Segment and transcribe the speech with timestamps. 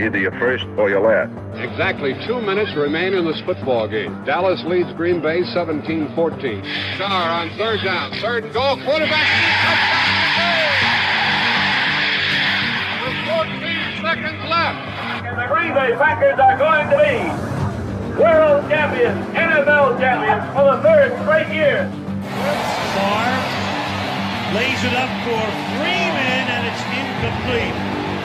[0.00, 1.34] Either you're first or you're last.
[1.58, 4.14] Exactly two minutes remain in this football game.
[4.24, 6.14] Dallas leads Green Bay 17-14.
[6.94, 8.12] Starr on third down.
[8.22, 8.78] Third and goal.
[8.86, 9.26] Quarterback.
[13.02, 14.78] With 14 seconds left.
[15.26, 17.48] And the Green Bay Packers are going to be
[18.22, 21.90] world champions, NFL champions for the third straight year.
[22.94, 23.34] Starr
[24.54, 25.42] lays it up for
[25.74, 27.87] Freeman, and it's incomplete.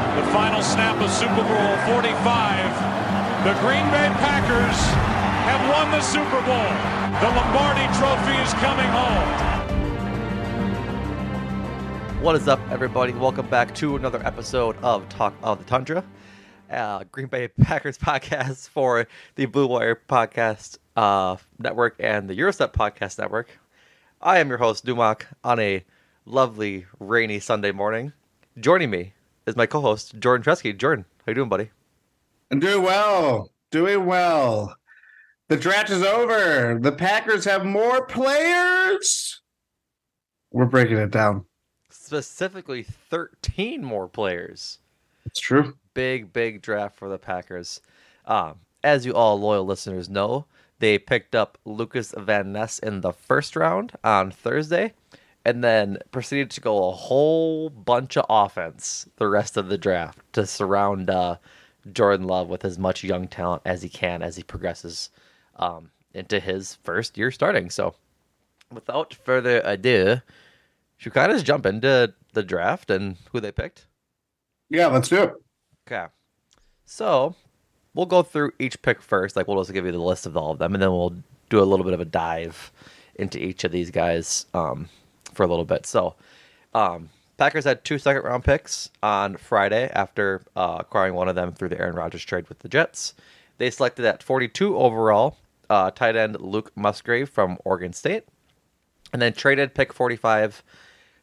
[0.00, 3.44] The final snap of Super Bowl 45.
[3.44, 4.78] The Green Bay Packers
[5.44, 6.70] have won the Super Bowl.
[7.20, 9.28] The Lombardi Trophy is coming home.
[12.22, 13.12] What is up, everybody?
[13.12, 16.02] Welcome back to another episode of Talk of the Tundra,
[16.70, 22.52] uh, Green Bay Packers podcast for the Blue Wire Podcast uh, Network and the Gyro
[22.52, 23.50] Step Podcast Network.
[24.22, 25.84] I am your host, Numac, on a
[26.24, 28.14] lovely rainy Sunday morning.
[28.58, 29.12] Joining me
[29.46, 30.76] is my co-host Jordan Tresky.
[30.76, 31.70] Jordan, how you doing, buddy?
[32.50, 33.50] I'm doing well.
[33.70, 34.74] Doing well.
[35.48, 36.78] The draft is over.
[36.80, 39.40] The Packers have more players.
[40.52, 41.44] We're breaking it down.
[41.90, 44.78] Specifically, 13 more players.
[45.26, 45.74] It's true.
[45.94, 47.80] Big, big draft for the Packers.
[48.26, 50.46] Um, as you all loyal listeners know,
[50.78, 54.94] they picked up Lucas Van Ness in the first round on Thursday
[55.44, 60.18] and then proceeded to go a whole bunch of offense the rest of the draft
[60.32, 61.36] to surround uh,
[61.92, 65.10] Jordan Love with as much young talent as he can as he progresses
[65.56, 67.70] um, into his first year starting.
[67.70, 67.94] So,
[68.72, 70.20] without further ado,
[70.96, 73.86] should kind of just jump into the draft and who they picked?
[74.68, 75.32] Yeah, let's do it.
[75.86, 76.06] Okay.
[76.84, 77.34] So,
[77.94, 79.36] we'll go through each pick first.
[79.36, 81.14] Like, we'll just give you the list of all of them, and then we'll
[81.48, 82.72] do a little bit of a dive
[83.16, 84.46] into each of these guys.
[84.54, 84.88] Um,
[85.32, 85.86] for a little bit.
[85.86, 86.16] So,
[86.74, 91.52] um, Packers had two second round picks on Friday after uh, acquiring one of them
[91.52, 93.14] through the Aaron Rodgers trade with the Jets.
[93.56, 95.38] They selected at 42 overall
[95.70, 98.24] uh, tight end Luke Musgrave from Oregon State,
[99.12, 100.62] and then traded pick 45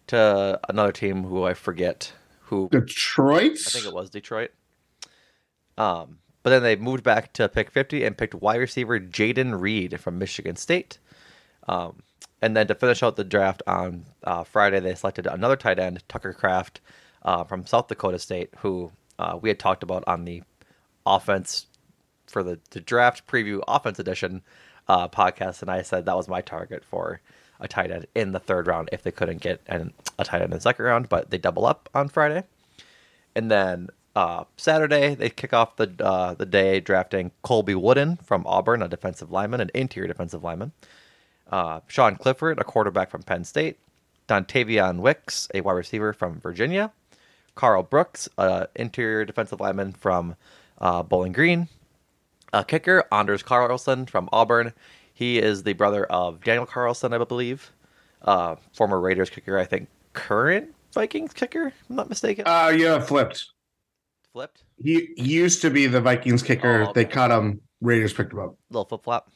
[0.08, 2.70] to another team who I forget who.
[2.70, 3.52] Detroit.
[3.68, 4.52] I think it was Detroit.
[5.78, 10.00] Um, but then they moved back to pick 50 and picked wide receiver Jayden Reed
[10.00, 10.98] from Michigan State.
[11.68, 12.02] Um,
[12.42, 16.04] and then to finish out the draft on uh, Friday, they selected another tight end,
[16.08, 16.82] Tucker Kraft
[17.24, 20.44] uh, from South Dakota State, who uh, we had talked about on the
[21.06, 21.68] offense
[22.28, 24.44] for the, the draft preview offense edition
[24.88, 27.22] uh, podcast, and I said that was my target for
[27.60, 30.52] a tight end in the third round if they couldn't get an, a tight end
[30.52, 32.44] in the second round, but they double up on Friday,
[33.36, 38.46] and then uh, Saturday they kick off the uh, the day drafting Colby Wooden from
[38.46, 40.72] Auburn, a defensive lineman, an interior defensive lineman
[41.52, 43.78] uh, Sean Clifford, a quarterback from Penn State,
[44.28, 46.92] Dontayvion Wicks, a wide receiver from Virginia,
[47.56, 50.36] Karl Brooks, an interior defensive lineman from
[50.80, 51.68] uh, Bowling Green,
[52.54, 54.74] a kicker, Anders Carlson from Auburn.
[55.14, 57.72] He is the brother of Daniel Carlson, I believe,
[58.22, 62.46] uh, former Raiders kicker, I think, current Vikings kicker, I'm not mistaken.
[62.48, 63.46] Uh, yeah, flipped.
[64.34, 64.64] flipped.
[64.84, 66.82] He, he used to be the Vikings kicker.
[66.82, 67.04] Oh, okay.
[67.04, 67.62] They cut him.
[67.82, 68.56] Raiders picked him up.
[68.72, 69.32] Little flip flop.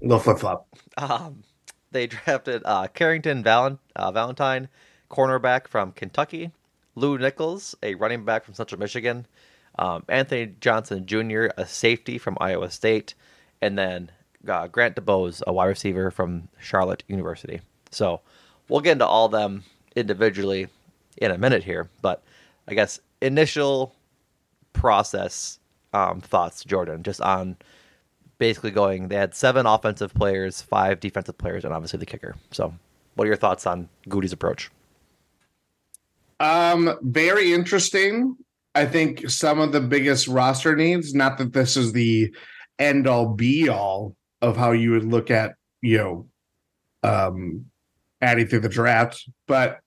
[0.00, 0.68] Little flip flop.
[0.96, 1.44] Um,
[1.92, 4.68] they drafted uh, Carrington Valen- uh, Valentine,
[5.10, 6.50] cornerback from Kentucky,
[6.94, 9.26] Lew Nichols, a running back from Central Michigan,
[9.78, 13.14] um, Anthony Johnson Jr., a safety from Iowa State,
[13.60, 14.10] and then
[14.48, 17.60] uh, Grant DuBose, a wide receiver from Charlotte University.
[17.90, 18.20] So
[18.68, 19.64] we'll get into all them
[19.94, 20.68] individually
[21.18, 22.22] in a minute here, but
[22.66, 23.94] I guess initial
[24.72, 25.58] process
[25.92, 27.56] um, thoughts, Jordan, just on
[28.42, 29.06] basically going.
[29.06, 32.34] They had seven offensive players, five defensive players, and obviously the kicker.
[32.50, 32.74] So,
[33.14, 34.68] what are your thoughts on Goody's approach?
[36.40, 38.36] Um, very interesting.
[38.74, 42.34] I think some of the biggest roster needs, not that this is the
[42.80, 46.26] end all be all of how you would look at, you know,
[47.04, 47.66] um
[48.20, 49.78] adding through the draft, but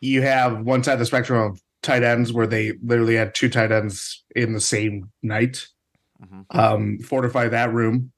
[0.00, 3.48] you have one side of the spectrum of tight ends where they literally had two
[3.48, 5.66] tight ends in the same night.
[6.50, 8.12] Um, fortify that room.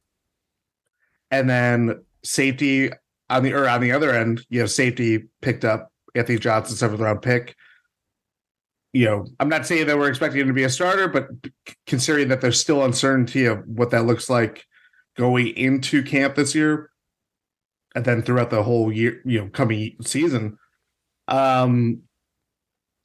[1.31, 2.91] And then safety
[3.31, 7.01] on the or on the other end, you have safety picked up Anthony Johnson, seventh
[7.01, 7.57] round pick.
[8.93, 11.29] You know, I'm not saying that we're expecting him to be a starter, but
[11.87, 14.65] considering that there's still uncertainty of what that looks like
[15.17, 16.91] going into camp this year,
[17.95, 20.59] and then throughout the whole year, you know, coming season,
[21.27, 22.03] um,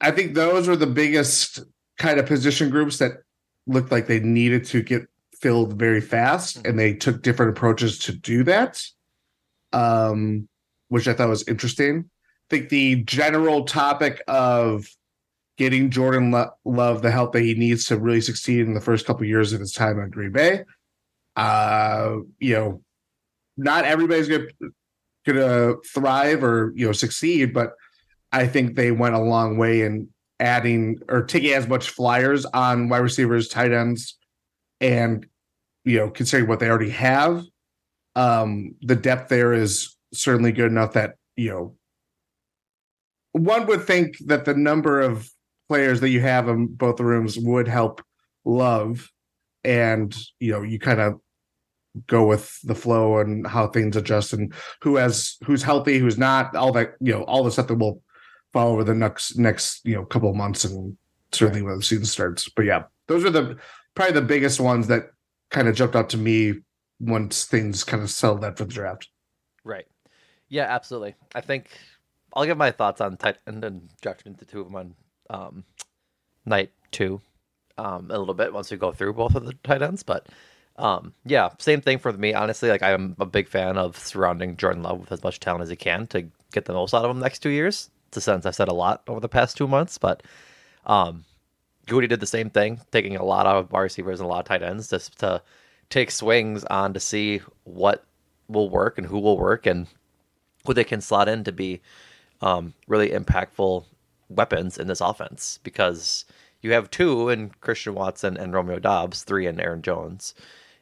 [0.00, 1.60] I think those are the biggest
[1.98, 3.12] kind of position groups that
[3.70, 5.06] looked like they needed to get
[5.40, 8.82] filled very fast, and they took different approaches to do that,
[9.72, 10.48] um,
[10.88, 12.04] which I thought was interesting.
[12.08, 14.86] I think the general topic of
[15.56, 19.06] getting Jordan Lo- Love the help that he needs to really succeed in the first
[19.06, 20.64] couple years of his time in Green Bay.
[21.36, 22.82] Uh, you know,
[23.56, 24.46] not everybody's gonna
[25.26, 27.74] gonna thrive or you know succeed, but
[28.32, 30.08] I think they went a long way in
[30.40, 34.16] adding or taking as much flyers on wide receivers, tight ends,
[34.80, 35.26] and
[35.84, 37.42] you know, considering what they already have,
[38.16, 41.74] um, the depth there is certainly good enough that you know
[43.32, 45.30] one would think that the number of
[45.68, 48.02] players that you have in both rooms would help
[48.44, 49.08] love
[49.62, 51.20] and you know you kind of
[52.06, 54.52] go with the flow and how things adjust and
[54.82, 58.02] who has who's healthy who's not all that you know all the stuff that will
[58.52, 60.96] follow over the next next you know couple of months and
[61.32, 63.56] certainly when the season starts but yeah those are the
[63.94, 65.10] probably the biggest ones that
[65.50, 66.54] kind of jumped out to me
[67.00, 69.08] once things kind of settled out for the draft
[69.64, 69.86] Right.
[70.48, 71.14] Yeah, absolutely.
[71.34, 71.70] I think
[72.34, 74.94] I'll give my thoughts on tight end and drafting into two of them on
[75.30, 75.64] um,
[76.44, 77.20] night two
[77.78, 80.02] um, a little bit once we go through both of the tight ends.
[80.02, 80.26] But
[80.76, 82.34] um, yeah, same thing for me.
[82.34, 85.68] Honestly, like I'm a big fan of surrounding Jordan Love with as much talent as
[85.68, 87.90] he can to get the most out of him next two years.
[88.10, 90.24] It's a sentence I've said a lot over the past two months, but
[90.84, 91.24] um,
[91.86, 94.46] Goody did the same thing, taking a lot of wide receivers and a lot of
[94.46, 95.40] tight ends just to
[95.90, 98.04] take swings on to see what
[98.48, 99.86] will work and who will work and
[100.66, 101.80] who they can slot in to be
[102.40, 103.84] um, really impactful
[104.28, 106.24] weapons in this offense because
[106.62, 110.34] you have two in Christian Watson and Romeo Doubs, three in Aaron Jones,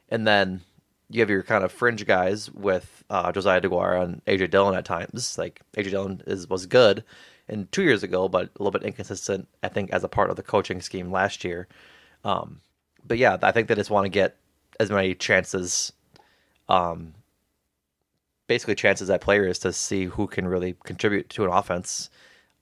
[0.09, 0.61] and then
[1.09, 4.85] you have your kind of fringe guys with uh, Josiah DeGuara and AJ Dillon at
[4.85, 5.37] times.
[5.37, 7.03] Like AJ Dillon is was good
[7.47, 9.47] in two years ago, but a little bit inconsistent.
[9.63, 11.67] I think as a part of the coaching scheme last year.
[12.23, 12.61] Um,
[13.05, 14.37] but yeah, I think they just want to get
[14.79, 15.91] as many chances
[16.67, 17.13] um,
[18.47, 22.09] basically chances at players to see who can really contribute to an offense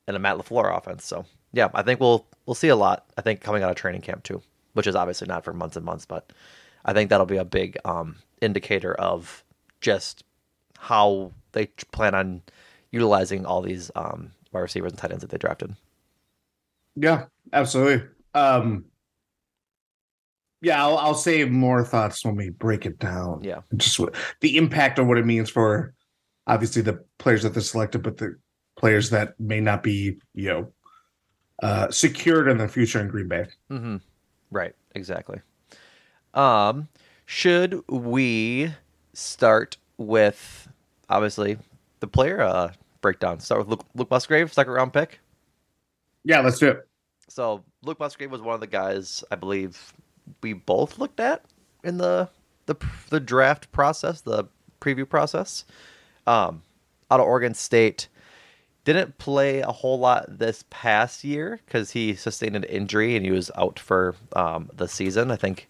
[0.07, 1.05] and a Matt LaFleur offense.
[1.05, 3.05] So yeah, I think we'll we'll see a lot.
[3.17, 4.41] I think coming out of training camp too,
[4.73, 6.31] which is obviously not for months and months, but
[6.85, 9.43] I think that'll be a big um, indicator of
[9.81, 10.23] just
[10.77, 12.41] how they plan on
[12.91, 15.75] utilizing all these um, wide receivers and tight ends that they drafted.
[16.95, 18.07] Yeah, absolutely.
[18.33, 18.85] Um,
[20.61, 23.43] yeah, I'll, I'll save more thoughts when we break it down.
[23.43, 23.61] Yeah.
[23.75, 25.93] just what, the impact of what it means for
[26.47, 28.37] obviously the players that they selected, but the
[28.77, 30.73] players that may not be, you know,
[31.61, 33.47] uh, secured in the future in Green Bay.
[33.69, 33.97] Mm-hmm.
[34.49, 34.73] Right.
[34.95, 35.39] Exactly.
[36.33, 36.87] Um,
[37.27, 38.73] should we
[39.13, 40.67] start with
[41.09, 41.57] obviously
[41.99, 43.39] the player uh, breakdown?
[43.39, 45.19] Start with Luke, Luke Musgrave, second round pick.
[46.23, 46.87] Yeah, let's do it.
[47.27, 49.93] So Luke Musgrave was one of the guys I believe
[50.41, 51.43] we both looked at
[51.83, 52.29] in the
[52.65, 52.75] the
[53.09, 54.45] the draft process, the
[54.81, 55.65] preview process.
[56.25, 56.63] Um,
[57.11, 58.07] out of Oregon State,
[58.85, 63.31] didn't play a whole lot this past year because he sustained an injury and he
[63.31, 65.29] was out for um, the season.
[65.29, 65.69] I think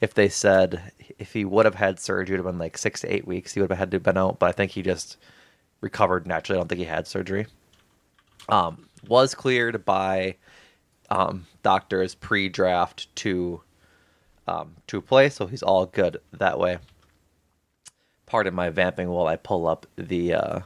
[0.00, 3.00] if they said if he would have had surgery, it would have been like six
[3.02, 3.52] to eight weeks.
[3.52, 5.16] He would have had to have been out, but I think he just
[5.80, 6.58] recovered naturally.
[6.58, 7.46] I don't think he had surgery.
[8.48, 10.36] Um, was cleared by
[11.10, 13.62] um, doctors pre-draft to
[14.46, 16.78] um, to play, so he's all good that way.
[18.26, 20.60] Pardon my vamping while I pull up the uh,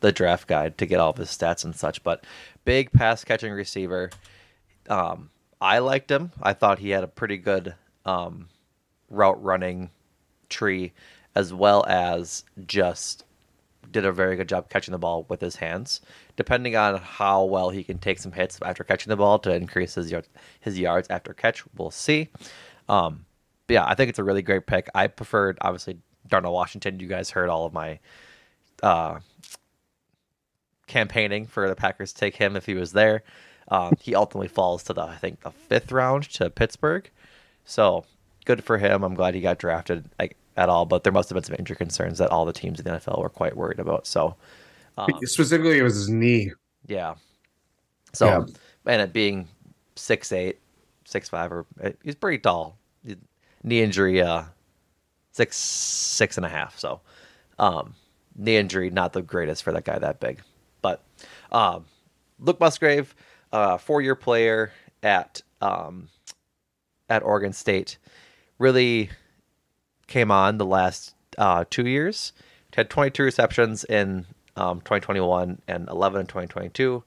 [0.00, 2.02] the draft guide to get all of his stats and such.
[2.02, 2.24] But
[2.64, 4.10] big pass catching receiver.
[4.88, 5.30] Um,
[5.60, 6.32] I liked him.
[6.40, 7.74] I thought he had a pretty good
[8.06, 8.48] um,
[9.10, 9.90] route running
[10.48, 10.92] tree,
[11.34, 13.24] as well as just
[13.90, 16.00] did a very good job catching the ball with his hands.
[16.36, 19.94] Depending on how well he can take some hits after catching the ball to increase
[19.94, 20.28] his yards,
[20.60, 22.28] his yards after catch, we'll see.
[22.88, 23.24] Um,
[23.66, 24.88] but yeah, I think it's a really great pick.
[24.94, 27.00] I preferred obviously Darnell Washington.
[27.00, 27.98] You guys heard all of my
[28.82, 29.20] uh,
[30.86, 33.22] campaigning for the Packers to take him if he was there.
[33.70, 37.08] Um, he ultimately falls to the I think the fifth round to Pittsburgh.
[37.64, 38.04] So
[38.48, 39.04] good for him.
[39.04, 40.86] I'm glad he got drafted like, at all.
[40.86, 43.20] But there must have been some injury concerns that all the teams in the NFL
[43.20, 44.06] were quite worried about.
[44.06, 44.34] So
[44.96, 46.52] um, specifically, it was his knee.
[46.86, 47.14] Yeah.
[48.14, 48.92] So yeah.
[48.92, 49.46] and it being
[49.96, 50.58] six eight,
[51.04, 51.66] six five, or
[52.02, 52.78] he's pretty tall.
[53.62, 54.44] Knee injury, uh,
[55.32, 56.78] six six and a half.
[56.78, 57.02] So
[57.58, 57.94] um,
[58.34, 60.40] knee injury, not the greatest for that guy that big.
[60.80, 61.04] But
[61.52, 61.84] um,
[62.38, 63.14] Luke Musgrave,
[63.52, 66.08] uh, four year player at um,
[67.10, 67.98] at Oregon State,
[68.58, 69.10] really
[70.06, 72.32] came on the last uh, two years.
[72.74, 77.02] Had 22 receptions in um, 2021 and 11 in 2022.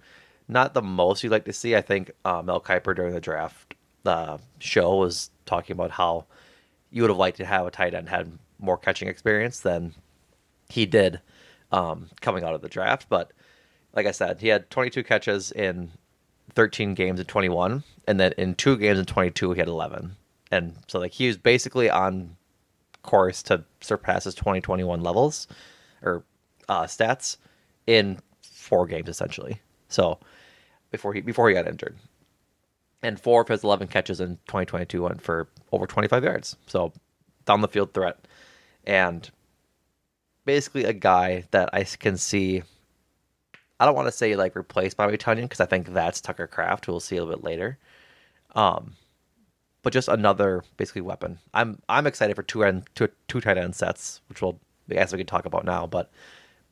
[0.47, 1.75] Not the most you'd like to see.
[1.75, 6.25] I think uh, Mel Kiper during the draft uh, show was talking about how
[6.89, 9.93] you would have liked to have a tight end had more catching experience than
[10.69, 11.21] he did
[11.71, 13.07] um, coming out of the draft.
[13.09, 13.31] But
[13.93, 15.91] like I said, he had 22 catches in
[16.53, 20.15] 13 games in 21, and then in two games in 22 he had 11.
[20.51, 22.35] And so like he was basically on
[23.03, 25.47] course to surpass his 2021 levels
[26.01, 26.23] or
[26.69, 27.37] uh, stats
[27.87, 29.59] in four games essentially.
[29.87, 30.19] So
[30.91, 31.97] before he before he got injured,
[33.01, 36.55] and four of his 11 catches in 2022 went for over 25 yards.
[36.67, 36.93] So
[37.45, 38.17] down the field threat,
[38.85, 39.29] and
[40.45, 42.63] basically a guy that I can see
[43.79, 46.85] I don't want to say like replaced Bobby Tonyan because I think that's Tucker Kraft,
[46.85, 47.79] who we'll see a little bit later.
[48.53, 48.93] Um,
[49.83, 51.39] but just another basically weapon.
[51.53, 54.59] I'm I'm excited for two end two two tight end sets, which we'll
[54.89, 55.87] I guess we can talk about now.
[55.87, 56.11] But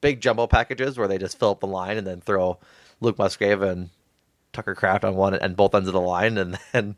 [0.01, 2.59] big jumbo packages where they just fill up the line and then throw
[3.01, 3.89] Luke Musgrave and
[4.53, 6.95] Tucker Kraft on one and both ends of the line, and then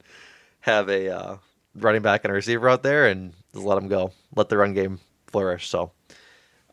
[0.62, 1.38] have a uh,
[1.76, 4.74] running back and a receiver out there and just let them go, let the run
[4.74, 5.68] game flourish.
[5.70, 5.92] So,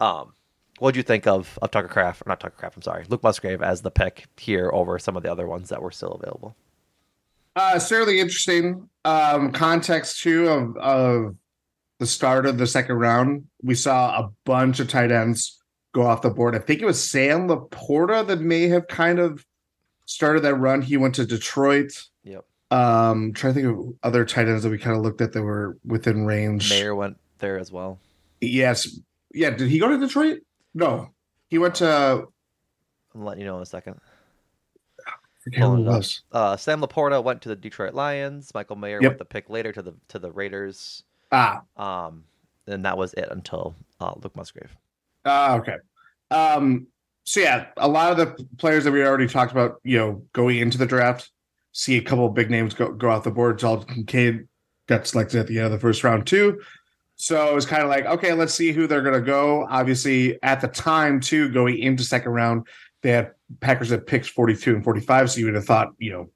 [0.00, 0.32] um,
[0.78, 2.22] what do you think of of Tucker Kraft?
[2.22, 2.76] Or not Tucker Kraft.
[2.76, 5.82] I'm sorry, Luke Musgrave as the pick here over some of the other ones that
[5.82, 6.56] were still available.
[7.56, 8.88] Uh, certainly interesting.
[9.04, 11.36] Um, context too of of
[11.98, 15.58] the start of the second round, we saw a bunch of tight ends
[15.92, 16.54] go off the board.
[16.54, 19.44] I think it was Sam LaPorta that may have kind of
[20.06, 20.82] started that run.
[20.82, 21.92] He went to Detroit.
[22.24, 22.44] Yep.
[22.70, 25.42] Um, trying to think of other tight ends that we kind of looked at that
[25.42, 26.70] were within range.
[26.70, 27.98] Mayer went there as well.
[28.40, 29.00] Yes.
[29.32, 29.50] Yeah.
[29.50, 30.40] Did he go to Detroit?
[30.74, 31.10] No,
[31.48, 32.26] he went to.
[33.14, 33.98] I'm letting you know in a second.
[35.54, 36.22] Forget who was.
[36.32, 38.50] Uh, Sam LaPorta went to the Detroit Lions.
[38.54, 39.10] Michael Mayer Yep.
[39.10, 41.02] went the pick later to the to the Raiders.
[41.32, 42.24] Ah, Um,
[42.66, 44.74] and that was it until uh, Luke Musgrave.
[45.24, 45.76] ah, okay.
[46.30, 46.86] Um,
[47.24, 50.58] so yeah, a lot of the players that we already talked about, you know, going
[50.58, 51.30] into the draft,
[51.72, 53.58] see a couple of big names go go off the board.
[53.58, 54.48] Dalton Kincaid
[54.86, 56.60] got selected at the end of the first round too.
[57.16, 59.66] So it was kind of like, okay, let's see who they're gonna go.
[59.68, 62.66] Obviously, at the time too, going into second round,
[63.02, 65.30] they had Packers that picked 42 and 45.
[65.30, 66.30] So you would have thought, you know,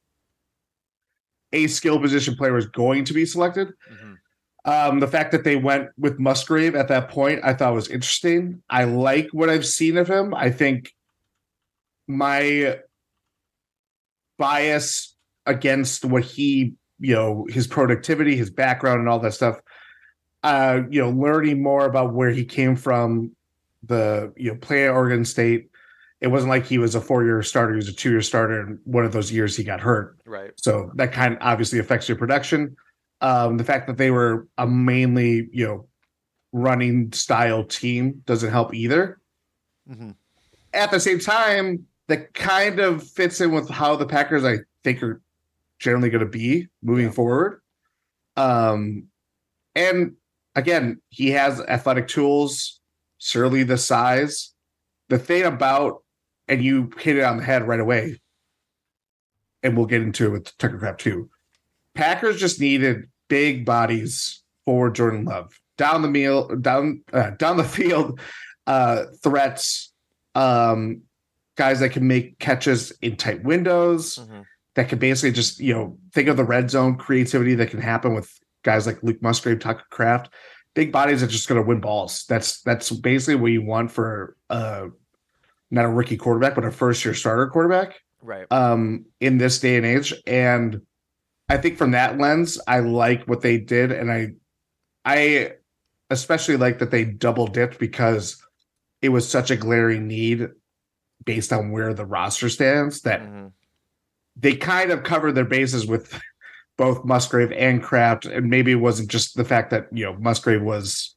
[1.52, 3.68] a skill position player was going to be selected.
[4.64, 8.62] Um, the fact that they went with Musgrave at that point, I thought was interesting.
[8.70, 10.34] I like what I've seen of him.
[10.34, 10.92] I think
[12.06, 12.78] my
[14.38, 15.16] bias
[15.46, 19.60] against what he, you know, his productivity, his background, and all that stuff.
[20.44, 23.32] Uh, you know, learning more about where he came from,
[23.84, 25.70] the you know, play at Oregon State.
[26.22, 29.04] It wasn't like he was a four-year starter; he was a two-year starter, and one
[29.04, 30.18] of those years he got hurt.
[30.24, 30.52] Right.
[30.56, 32.76] So that kind of obviously affects your production.
[33.20, 35.88] Um, the fact that they were a mainly, you know,
[36.52, 39.20] running style team doesn't help either.
[39.90, 40.14] Mhm.
[40.72, 45.02] At the same time, that kind of fits in with how the Packers, I think,
[45.02, 45.20] are
[45.80, 47.60] generally going to be moving forward.
[48.36, 49.08] Um,
[49.74, 50.14] and
[50.54, 52.80] again, he has athletic tools,
[53.18, 54.54] surely the size.
[55.08, 56.04] The thing about,
[56.48, 58.20] and you hit it on the head right away,
[59.62, 61.30] and we'll get into it with Tucker Kraft too.
[61.94, 67.64] Packers just needed big bodies for Jordan Love down the meal down uh, down the
[67.78, 68.20] field
[68.66, 69.92] uh threats
[70.34, 71.02] um
[71.56, 74.18] guys that can make catches in tight windows
[74.74, 78.14] that can basically just you know think of the red zone creativity that can happen
[78.14, 78.30] with
[78.62, 80.32] guys like Luke Musgrave, Tucker Kraft.
[80.74, 82.24] big bodies are just going to win balls.
[82.28, 84.86] That's that's basically what you want for uh
[85.72, 88.00] not a rookie quarterback, but a first year starter quarterback.
[88.20, 88.46] Right.
[88.52, 90.82] Um, in this day and age, and
[91.48, 94.34] I think from that lens, I like what they did, and I,
[95.04, 95.54] I
[96.10, 98.40] especially like that they double dipped because
[99.00, 100.48] it was such a glaring need
[101.24, 103.46] based on where the roster stands that Mm-hmm.
[104.36, 106.20] they kind of covered their bases with
[106.76, 110.62] both Musgrave and Kraft, and maybe it wasn't just the fact that you know Musgrave
[110.62, 111.11] was,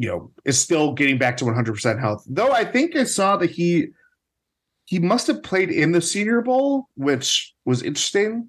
[0.00, 2.24] you know, is still getting back to 100 percent health.
[2.26, 3.88] Though I think I saw that he
[4.86, 8.48] he must have played in the Senior Bowl, which was interesting,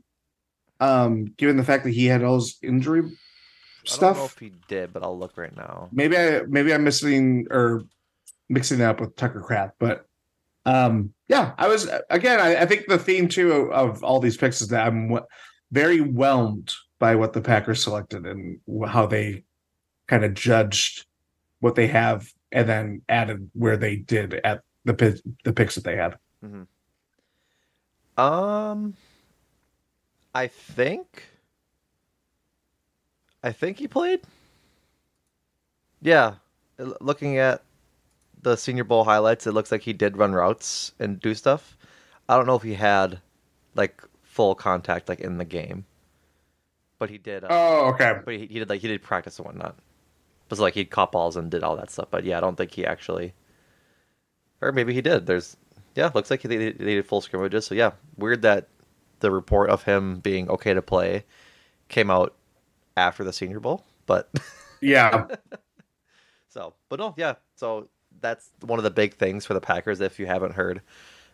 [0.79, 3.03] um, given the fact that he had all his injury
[3.85, 4.01] stuff.
[4.01, 5.89] I don't know if he did, but I'll look right now.
[5.91, 7.83] Maybe I maybe I'm missing or
[8.47, 10.05] mixing it up with Tucker Kraft, but
[10.65, 12.39] um, yeah, I was again.
[12.39, 15.27] I, I think the theme too of, of all these picks is that I'm w-
[15.73, 19.43] very whelmed by what the Packers selected and how they
[20.07, 21.07] kind of judged
[21.61, 25.83] what they have and then added where they did at the pi- the picks that
[25.85, 26.17] they had.
[28.17, 28.95] Um,
[30.35, 31.23] I think,
[33.43, 34.21] I think he played.
[36.01, 36.35] Yeah,
[36.99, 37.63] looking at
[38.41, 41.77] the Senior Bowl highlights, it looks like he did run routes and do stuff.
[42.27, 43.19] I don't know if he had
[43.75, 45.85] like full contact like in the game,
[46.97, 47.43] but he did.
[47.43, 48.19] Uh, Oh, okay.
[48.25, 49.75] But he, he did like he did practice and whatnot.
[50.51, 52.09] But like he caught balls and did all that stuff.
[52.11, 53.33] But yeah, I don't think he actually.
[54.61, 55.25] Or maybe he did.
[55.25, 55.57] There's
[55.95, 57.65] yeah, looks like he, they, they did full scrimmages.
[57.65, 58.67] So yeah, weird that
[59.19, 61.25] the report of him being okay to play
[61.87, 62.35] came out
[62.97, 63.85] after the Senior Bowl.
[64.05, 64.29] But
[64.81, 65.27] Yeah,
[66.49, 67.35] so, but no, yeah.
[67.55, 67.87] So
[68.19, 70.01] that's one of the big things for the Packers.
[70.01, 70.81] If you haven't heard,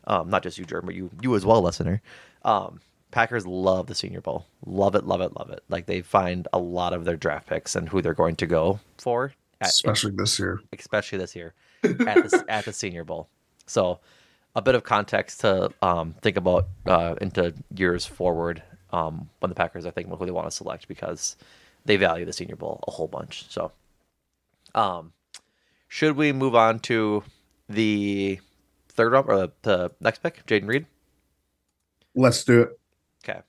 [0.06, 2.02] um, not just you, Jordan, but you, you as well, listener.
[2.44, 4.46] Um, Packers love the Senior Bowl.
[4.66, 5.64] Love it, love it, love it.
[5.70, 8.80] Like they find a lot of their draft picks and who they're going to go
[8.98, 10.60] for, at, especially this year.
[10.78, 13.30] especially this year at the, at the Senior Bowl.
[13.65, 14.00] So,
[14.56, 19.56] a bit of context to um, think about uh, into years forward um, when the
[19.56, 21.36] Packers are thinking about who they want to select because
[21.86, 23.46] they value the Senior Bowl a whole bunch.
[23.50, 23.72] So,
[24.76, 25.13] um,
[25.88, 27.24] should we move on to
[27.70, 28.39] the
[28.89, 30.86] third round or the, the next pick, Jayden Reed?
[32.15, 32.80] Let's do it.
[33.23, 33.39] Okay.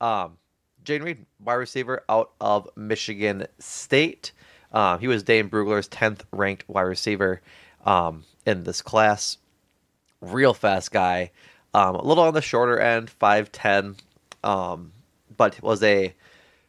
[0.00, 0.38] Um,
[0.84, 4.32] Jayden Reed, wide receiver out of Michigan State.
[4.72, 7.40] Um, he was Dane Brugler's 10th ranked wide receiver
[7.84, 9.36] um, in this class.
[10.20, 11.30] Real fast guy.
[11.74, 13.96] Um, a little on the shorter end, 5'10,
[14.42, 14.92] um,
[15.36, 16.14] but was a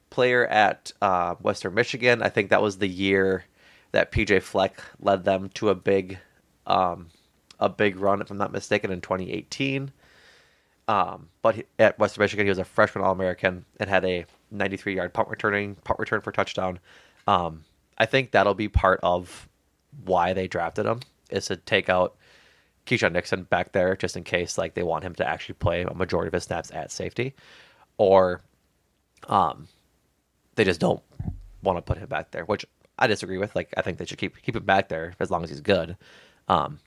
[0.10, 2.22] player at uh, Western Michigan.
[2.22, 3.46] I think that was the year
[3.92, 6.20] that PJ Fleck led them to a big,
[6.68, 7.08] um,
[7.60, 9.92] a big run, if I'm not mistaken, in 2018.
[10.88, 14.26] Um, but he, at Western Michigan, he was a freshman All American and had a
[14.52, 16.80] 93 yard punt returning punt return for touchdown.
[17.28, 17.64] Um,
[17.98, 19.48] I think that'll be part of
[20.06, 22.16] why they drafted him is to take out
[22.86, 25.94] Keisean Nixon back there just in case like they want him to actually play a
[25.94, 27.36] majority of his snaps at safety,
[27.98, 28.42] or
[29.28, 29.68] um,
[30.56, 31.02] they just don't
[31.62, 32.66] want to put him back there, which
[32.98, 33.56] I disagree with.
[33.56, 35.96] Like I think they should keep keep him back there as long as he's good.
[36.48, 36.80] Um,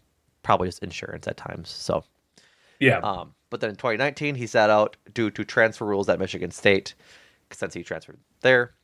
[0.42, 1.70] probably just insurance at times.
[1.70, 2.04] So.
[2.78, 2.98] Yeah.
[2.98, 6.94] Um, but then in 2019, he sat out due to transfer rules at Michigan State
[7.50, 8.74] since he transferred there.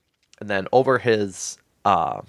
[0.40, 2.22] And then over his uh,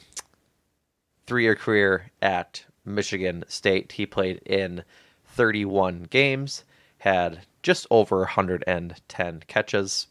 [1.28, 4.84] three year career at Michigan State, he played in
[5.26, 6.64] 31 games,
[6.98, 10.08] had just over 110 catches.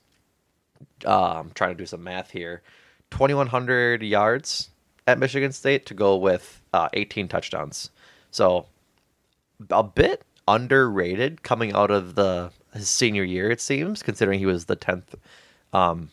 [1.04, 2.62] Um, trying to do some math here
[3.10, 4.70] 2,100 yards
[5.06, 7.90] at Michigan State to go with uh, 18 touchdowns.
[8.30, 8.66] So
[9.68, 14.66] a bit underrated coming out of the his senior year, it seems, considering he was
[14.66, 15.14] the tenth,
[15.72, 16.10] um,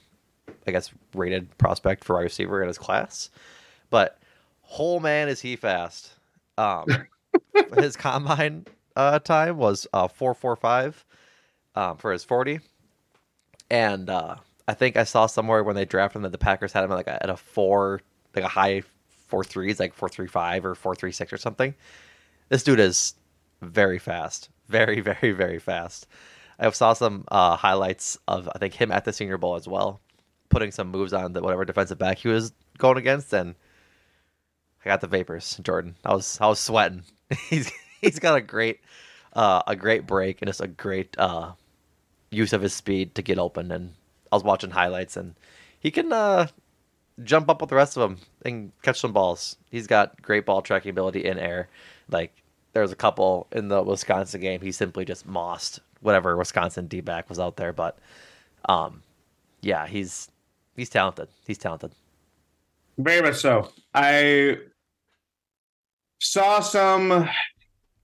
[0.65, 3.29] I guess, rated prospect for wide receiver in his class.
[3.89, 4.19] But
[4.61, 6.11] whole man is he fast.
[6.57, 6.87] Um,
[7.77, 11.03] his combine uh, time was uh, four four five
[11.75, 12.59] um, for his forty,
[13.69, 14.35] and uh,
[14.67, 16.95] I think I saw somewhere when they drafted him that the Packers had him at
[16.95, 18.01] like a, at a four,
[18.35, 18.83] like a high
[19.27, 21.73] four threes, like four three five or four three six or something.
[22.49, 23.13] This dude is
[23.61, 26.07] very fast, very very very fast.
[26.59, 29.99] I saw some uh, highlights of I think him at the Senior Bowl as well,
[30.49, 33.55] putting some moves on the whatever defensive back he was going against, and
[34.83, 35.95] I got the vapors, Jordan.
[36.03, 37.03] I was I was sweating.
[37.49, 38.79] he's he's got a great
[39.33, 41.51] uh, a great break and just a great uh,
[42.31, 43.71] use of his speed to get open.
[43.71, 43.93] And
[44.31, 45.35] I was watching highlights, and
[45.79, 46.47] he can uh,
[47.23, 49.57] jump up with the rest of them and catch some balls.
[49.69, 51.69] He's got great ball tracking ability in air.
[52.09, 52.33] Like
[52.73, 57.01] there was a couple in the Wisconsin game, he simply just mossed whatever Wisconsin D
[57.01, 57.73] back was out there.
[57.73, 57.97] But
[58.69, 59.01] um,
[59.61, 60.29] yeah, he's
[60.75, 61.27] he's talented.
[61.45, 61.91] He's talented.
[62.97, 63.69] Very much so.
[63.93, 64.57] I
[66.19, 67.29] saw some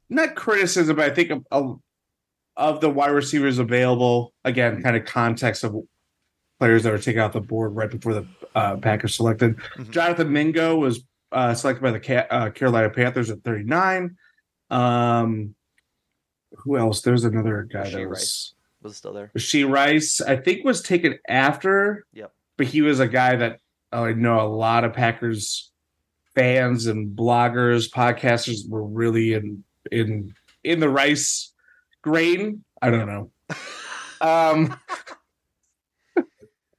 [0.09, 1.79] not criticism, but I think of, of,
[2.55, 4.33] of the wide receivers available.
[4.43, 5.75] Again, kind of context of
[6.59, 9.57] players that were taken off the board right before the uh, Packers selected.
[9.57, 9.91] Mm-hmm.
[9.91, 14.15] Jonathan Mingo was uh, selected by the Ca- uh, Carolina Panthers at 39.
[14.73, 15.55] Um,
[16.57, 17.01] who else?
[17.01, 18.19] There's another guy Rashee that Rice.
[18.19, 19.31] was Was still there.
[19.37, 20.21] She Rice.
[20.21, 22.31] I think was taken after, Yep.
[22.57, 23.59] but he was a guy that
[23.91, 25.71] oh, I know a lot of Packers
[26.35, 30.33] fans and bloggers, podcasters were really in in
[30.63, 31.53] in the Rice
[32.01, 32.63] grain.
[32.81, 33.31] I don't know.
[34.21, 34.75] um.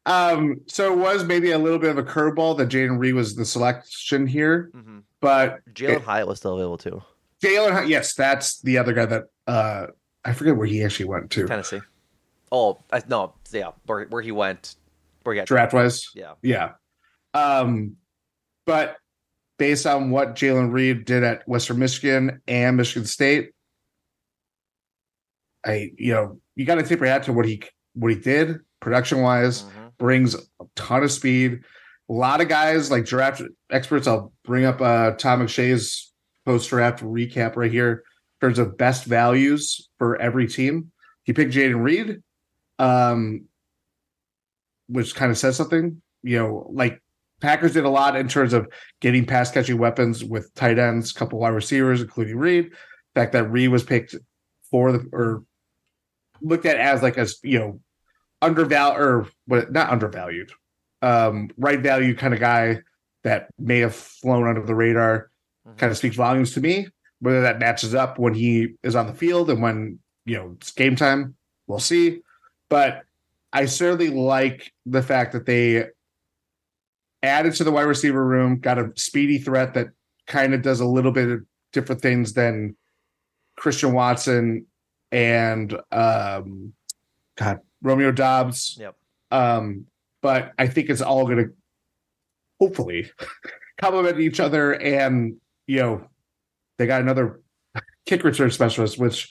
[0.07, 3.37] Um, so it was maybe a little bit of a curveball that Jayden Reed was
[3.37, 7.03] the selection here, hmm but Jalin Hyatt was still available too.
[7.45, 9.87] Jalen, yes, that's the other guy that uh
[10.25, 11.81] I forget where he actually went to Tennessee.
[12.51, 14.77] Oh I, no, yeah, where, where he went,
[15.23, 16.11] where he got draft wise.
[16.15, 16.73] Yeah, Yeah.
[17.35, 17.97] Um,
[18.65, 18.97] but
[19.59, 23.51] based on what Jalen Reed did at Western Michigan and Michigan State,
[25.67, 27.63] I you know you got to tip your hat to what he
[27.95, 29.65] what he did production wise.
[29.65, 29.97] Mhm.
[29.99, 31.61] Brings a ton of speed.
[32.11, 34.07] A lot of guys like draft experts.
[34.07, 36.13] I'll bring up uh, Tom McShay's
[36.45, 38.05] post draft recap right here
[38.41, 40.91] in terms of best values for every team.
[41.25, 42.23] He picked Jayden Reed,
[42.79, 43.47] um,
[44.89, 46.03] which kind of says something.
[46.23, 47.01] You know, like
[47.41, 48.69] Packers did a lot in terms of
[49.01, 52.71] getting pass catching weapons with tight ends, a couple wide receivers, including Reed.
[53.15, 54.15] The fact that Reed was picked
[54.71, 55.45] for the or
[56.41, 57.81] looked at as like as you know
[58.43, 60.53] undervalued or but not undervalued,
[61.03, 62.81] um, right value kind of guy
[63.23, 65.31] that may have flown under the radar
[65.77, 66.89] kind of speaks volumes to me.
[67.21, 70.73] Whether that matches up when he is on the field and when you know it's
[70.73, 71.35] game time,
[71.67, 72.21] we'll see.
[72.69, 73.03] But
[73.53, 75.87] I certainly like the fact that they
[77.23, 79.89] added to the wide receiver room, got a speedy threat that
[80.27, 81.41] kind of does a little bit of
[81.73, 82.77] different things than
[83.57, 84.67] Christian Watson
[85.13, 86.73] and um
[87.37, 88.77] God Romeo Doubs.
[88.81, 88.97] Yep.
[89.31, 89.87] Um,
[90.21, 91.47] but I think it's all gonna
[92.61, 93.11] hopefully
[93.81, 96.07] complement each other and you know
[96.79, 97.41] they got another
[98.07, 99.31] kick return specialist, which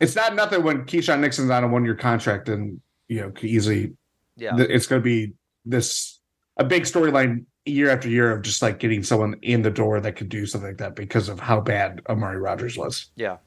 [0.00, 3.44] it's not nothing when Keisean Nixon's on a one year contract and you know could
[3.44, 3.96] easily
[4.36, 4.52] yeah.
[4.56, 5.32] it's going to be
[5.64, 6.20] this
[6.56, 10.16] a big storyline year after year of just like getting someone in the door that
[10.16, 13.10] could do something like that because of how bad Amari Rogers was.
[13.16, 13.38] Yeah.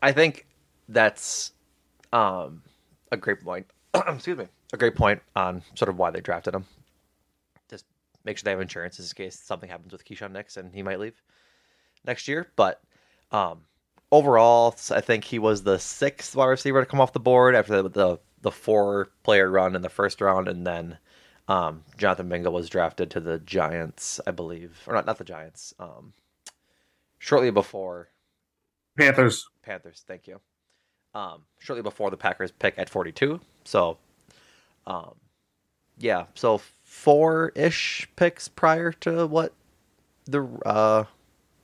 [0.00, 0.46] I think
[0.88, 1.52] that's
[2.12, 2.62] um,
[3.10, 3.66] a great point.
[3.94, 4.48] Excuse me.
[4.72, 6.64] A great point on sort of why they drafted him.
[8.24, 11.00] Make sure they have insurance in case something happens with Keisean Nix and he might
[11.00, 11.20] leave
[12.04, 12.48] next year.
[12.56, 12.80] But
[13.30, 13.62] um,
[14.10, 17.82] overall, I think he was the sixth wide receiver to come off the board after
[17.82, 20.98] the the, the four player run in the first round, and then
[21.48, 25.74] um, Jonathan Mingo was drafted to the Giants, I believe, or not not the Giants.
[25.78, 26.12] Um,
[27.18, 28.08] shortly before
[28.98, 29.48] Panthers.
[29.62, 30.04] Panthers.
[30.06, 30.40] Thank you.
[31.14, 33.40] Um, shortly before the Packers pick at 42.
[33.64, 33.98] So,
[34.86, 35.14] um,
[35.98, 36.24] yeah.
[36.34, 36.60] So
[36.92, 39.54] four ish picks prior to what
[40.26, 41.04] the uh,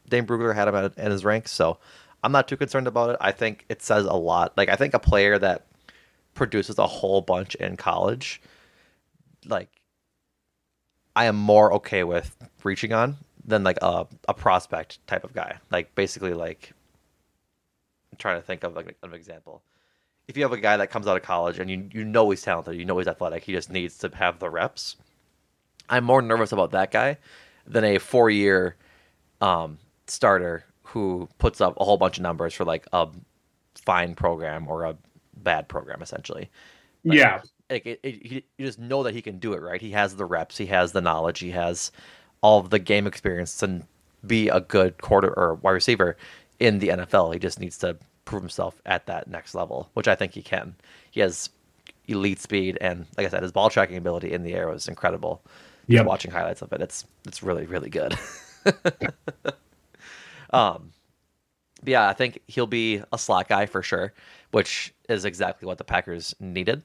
[0.08, 1.52] Dane Brugler had him at in his ranks.
[1.52, 1.78] So
[2.24, 3.18] I'm not too concerned about it.
[3.20, 4.56] I think it says a lot.
[4.56, 5.66] Like I think a player that
[6.34, 8.40] produces a whole bunch in college,
[9.44, 9.68] like
[11.14, 15.58] I am more okay with reaching on than like a, a prospect type of guy.
[15.70, 16.72] Like basically like
[18.10, 19.62] I'm trying to think of like an example.
[20.26, 22.42] If you have a guy that comes out of college and you you know he's
[22.42, 24.96] talented, you know he's athletic, he just needs to have the reps.
[25.88, 27.18] I'm more nervous about that guy
[27.66, 28.76] than a four year
[29.40, 33.08] um, starter who puts up a whole bunch of numbers for like a
[33.74, 34.96] fine program or a
[35.36, 36.50] bad program essentially.
[37.04, 37.40] Like, yeah.
[37.70, 39.80] Like it, it, you just know that he can do it, right?
[39.80, 41.92] He has the reps, he has the knowledge, he has
[42.40, 43.82] all of the game experience to
[44.26, 46.16] be a good quarter or wide receiver
[46.60, 47.32] in the NFL.
[47.34, 50.74] He just needs to prove himself at that next level, which I think he can.
[51.10, 51.50] He has
[52.06, 55.42] elite speed and, like I said, his ball tracking ability in the air was incredible.
[55.88, 56.06] Yep.
[56.06, 58.16] watching highlights of it, it's it's really really good.
[60.50, 60.92] um,
[61.84, 64.12] yeah, I think he'll be a slot guy for sure,
[64.50, 66.82] which is exactly what the Packers needed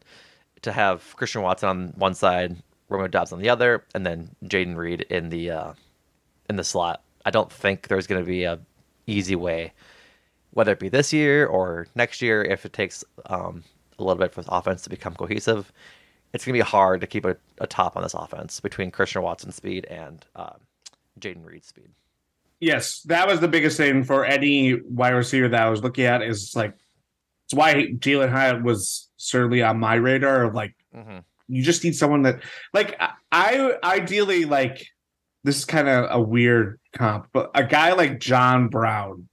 [0.62, 2.56] to have Christian Watson on one side,
[2.90, 5.74] Romeo Doubs on the other, and then Jayden Reed in the uh,
[6.50, 7.04] in the slot.
[7.26, 8.60] I don't think there's going to be a
[9.08, 9.74] easy way,
[10.52, 13.64] whether it be this year or next year, if it takes um,
[14.00, 15.72] a little bit for the offense to become cohesive.
[16.34, 19.22] It's going to be hard to keep a, a top on this offense between Christian
[19.22, 20.54] Watson's speed and uh,
[21.20, 21.90] Jayden Reed's speed.
[22.60, 26.22] Yes, that was the biggest thing for any wide receiver that I was looking at
[26.22, 26.74] is like
[27.46, 31.20] It's why Jalin Hyatt was certainly on my radar of like hmm
[31.50, 32.42] you just need someone that
[32.74, 34.88] like I- I ideally like
[35.44, 39.28] this is kind of a weird comp, but a guy like John Brown,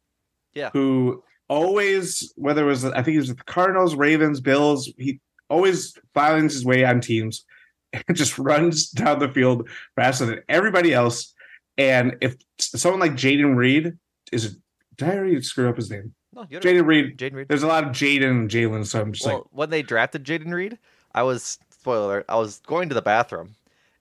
[0.52, 0.70] Yeah.
[0.72, 5.20] who always whether it was I think he was with the Cardinals, Ravens, Bills, he
[5.50, 7.44] always finds his way on teams
[7.92, 11.34] and just runs down the field faster than everybody else.
[11.76, 13.98] And if someone like Jayden Reed
[14.32, 14.56] is
[14.96, 16.14] did I already screw up his name?
[16.34, 17.18] No, Jayden Reed.
[17.18, 17.48] Jayden Reed.
[17.48, 20.24] There's a lot of Jaden and Jalen, so I'm just Well, like, when they drafted
[20.24, 20.78] Jayden Reed,
[21.14, 22.14] I was spoiler.
[22.14, 23.56] alert, I was going to the bathroom,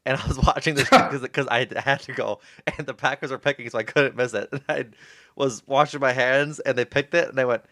[0.06, 0.90] and I was watching this
[1.22, 2.40] because I had to go,
[2.78, 4.50] and the Packers were picking, so I couldn't miss it.
[4.52, 4.86] And I
[5.36, 7.64] was washing my hands, and they picked it, and I went.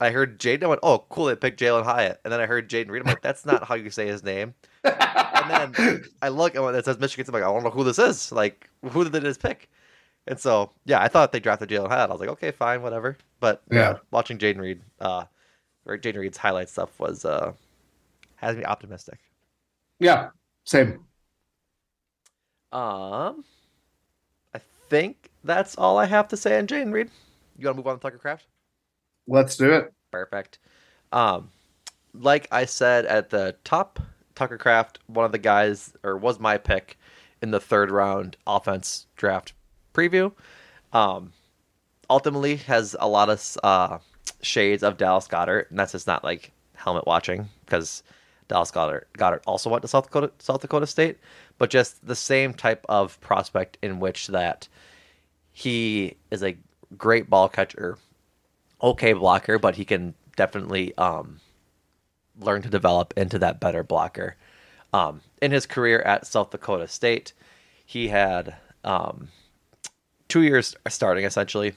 [0.00, 0.64] I heard Jaden.
[0.64, 1.26] I went, "Oh, cool!
[1.26, 3.02] They picked Jalin Hyatt." And then I heard Jayden Reed.
[3.02, 4.54] I'm like, "That's not how you say his name."
[4.84, 7.98] And then I look, and it says Michigan, I'm like, "I don't know who this
[7.98, 8.30] is.
[8.32, 9.70] Like, who did they just pick?"
[10.26, 12.10] And so, yeah, I thought they drafted Jalin Hyatt.
[12.10, 13.98] I was like, "Okay, fine, whatever." But yeah, Yeah.
[14.10, 15.24] watching Jayden Reed, uh,
[15.86, 17.52] or Jayden Reed's highlight stuff was uh,
[18.36, 19.18] has me optimistic.
[19.98, 20.28] yeah,
[20.64, 21.04] same.
[22.72, 23.44] Um,
[24.54, 24.58] I
[24.90, 27.10] think that's all I have to say on Jayden Reed.
[27.56, 28.46] You want to move on to Tucker Kraft?
[29.26, 29.92] Let's do it.
[30.10, 30.58] Perfect.
[31.12, 31.50] Um,
[32.14, 34.00] like I said at the top,
[34.34, 36.98] Tucker Kraft, one of the guys, or was my pick
[37.42, 39.52] in the third round offense draft
[39.94, 40.32] preview.
[40.92, 41.32] Um,
[42.08, 43.98] ultimately has a lot of uh,
[44.42, 48.02] shades of Dallas Goedert, and that's just not like helmet watching because
[48.48, 51.18] Dallas Goedert Goedert also went to South Dakota South Dakota State,
[51.58, 54.68] but just the same type of prospect in which that
[55.52, 56.56] he is a
[56.96, 57.98] great ball catcher,
[58.82, 61.40] okay blocker, but he can definitely um,
[62.40, 64.36] learn to develop into that better blocker.
[64.92, 67.32] Um, in his career at South Dakota State,
[67.84, 69.28] he had um,
[70.28, 71.74] two years starting essentially,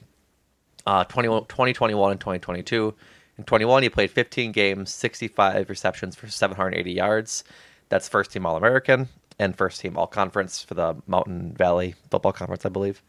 [0.85, 2.93] uh, 20, 2021 and 2022.
[3.38, 7.43] In 21, he played 15 games, 65 receptions for 780 yards.
[7.89, 9.07] That's first team All American
[9.39, 13.01] and first team All Conference for the Mountain Valley Football Conference, I believe.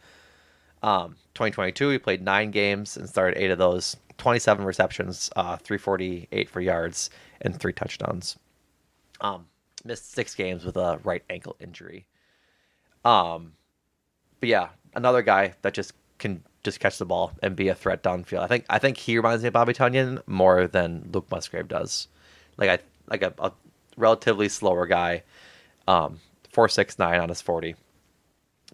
[0.82, 3.96] Um, 2022, he played nine games and started eight of those.
[4.18, 7.08] 27 receptions, uh, 348 for yards,
[7.40, 8.38] and three touchdowns.
[9.20, 9.46] Um,
[9.84, 12.06] missed six games with a right ankle injury.
[13.04, 13.52] Um,
[14.40, 18.02] but yeah, another guy that just can just catch the ball and be a threat
[18.02, 18.40] downfield.
[18.40, 22.08] I think I think he reminds me of Bobby Tonyan more than Luke Musgrave does.
[22.58, 23.52] Like I like a, a
[23.96, 25.22] relatively slower guy,
[25.88, 27.74] um, four six nine on his forty,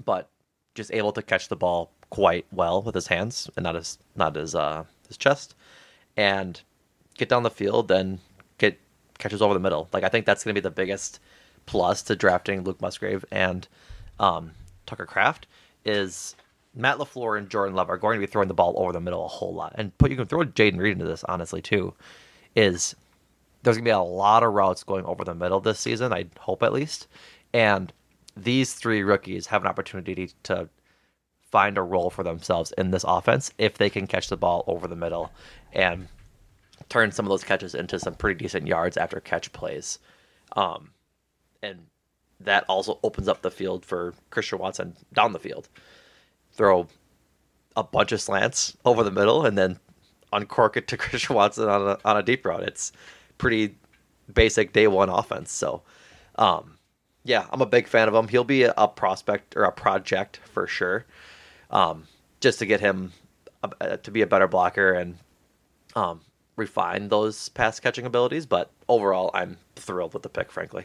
[0.05, 0.29] but
[0.75, 4.35] just able to catch the ball quite well with his hands and not his not
[4.35, 5.55] his uh his chest,
[6.16, 6.61] and
[7.16, 8.19] get down the field and
[8.59, 8.79] get
[9.19, 9.88] catches over the middle.
[9.92, 11.21] Like I think that's going to be the biggest
[11.66, 13.66] plus to drafting Luke Musgrave and
[14.21, 14.53] um,
[14.87, 15.47] Tucker Kraft
[15.85, 16.37] is
[16.75, 19.25] Matt Lafleur and Jordan Love are going to be throwing the ball over the middle
[19.25, 19.73] a whole lot.
[19.77, 21.95] And put you can throw Jayden Reed into this honestly too.
[22.55, 22.95] Is
[23.62, 26.12] there's gonna be a lot of routes going over the middle this season.
[26.12, 27.09] I hope at least,
[27.53, 27.92] and
[28.37, 30.69] these three rookies have an opportunity to
[31.51, 34.87] find a role for themselves in this offense if they can catch the ball over
[34.89, 35.31] the middle
[35.73, 36.09] and
[36.89, 39.99] turn some of those catches into some pretty decent yards after catch plays.
[40.55, 40.91] Um,
[41.63, 41.87] and
[42.41, 45.69] that also opens up the field for Christian Watson down the field.
[46.53, 46.89] Throw
[47.77, 49.79] a bunch of slants over the middle and then
[50.33, 52.63] uncork it to Christian Watson on a, on a deep route.
[52.63, 52.93] It's
[53.39, 53.77] pretty
[54.33, 55.53] basic day one offense.
[55.53, 55.83] So,
[56.37, 56.79] um,
[57.25, 58.29] yeah, I'm a big fan of him.
[58.29, 61.07] He'll be a, a prospect or a project for sure.
[61.70, 62.05] Um,
[62.40, 63.12] just to get him
[63.62, 65.16] uh, to be a better blocker and
[65.94, 66.20] um,
[66.57, 68.46] refine those pass catching abilities.
[68.46, 70.85] But overall, I'm thrilled with the pick, frankly.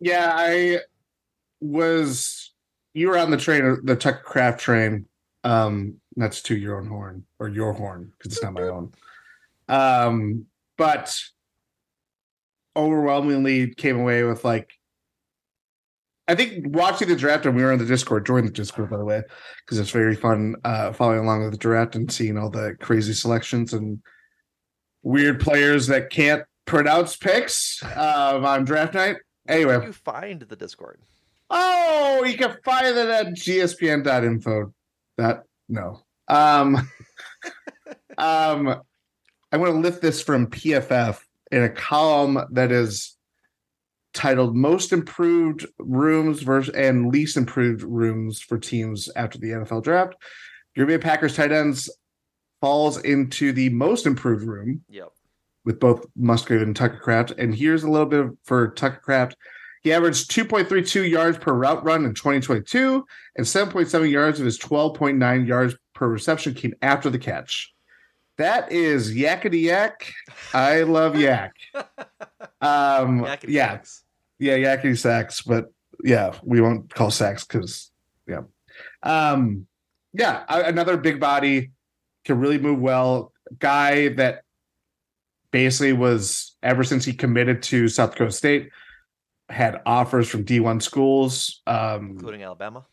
[0.00, 0.78] Yeah, I
[1.60, 2.52] was.
[2.94, 5.06] You were on the train, the Tucker Kraft train.
[5.44, 8.92] Um, that's to your own horn or your horn because it's not my own.
[9.68, 11.18] Um, but
[12.76, 14.72] overwhelmingly came away with like.
[16.30, 18.24] I think watching the draft and we were on the Discord.
[18.24, 19.20] Join the Discord by the way,
[19.64, 23.14] because it's very fun uh, following along with the draft and seeing all the crazy
[23.14, 24.00] selections and
[25.02, 29.16] weird players that can't pronounce picks um, on draft night.
[29.48, 31.00] Anyway, you find the Discord.
[31.50, 34.72] Oh, you can find it at gspn.info.
[35.18, 36.00] That no.
[36.28, 36.76] Um
[38.18, 38.82] um
[39.50, 41.18] I want to lift this from PFF
[41.50, 43.16] in a column that is
[44.12, 50.14] titled Most Improved Rooms versus and Least Improved Rooms for Teams After the NFL Draft.
[50.74, 51.90] Green Bay Packers tight ends
[52.60, 55.08] falls into the most improved room Yep.
[55.64, 57.32] with both Musgrave and Tucker Kraft.
[57.38, 59.36] And here's a little bit of, for Tucker Kraft.
[59.82, 63.04] He averaged 2.32 yards per route run in 2022,
[63.36, 67.72] and 7.7 yards of his 12.9 yards per reception came after the catch.
[68.40, 70.10] That is yakety yak.
[70.54, 71.52] I love yak.
[72.62, 74.02] Um, Yakety yeah, sacks.
[74.38, 75.72] yeah, yakety sacks, but
[76.04, 77.90] yeah, we won't call sacks because
[78.26, 78.42] yeah,
[79.02, 79.66] um,
[80.12, 81.70] yeah, another big body
[82.26, 83.32] can really move well.
[83.58, 84.42] Guy that
[85.52, 88.70] basically was ever since he committed to South Dakota State
[89.48, 92.84] had offers from D1 schools, um, including Alabama.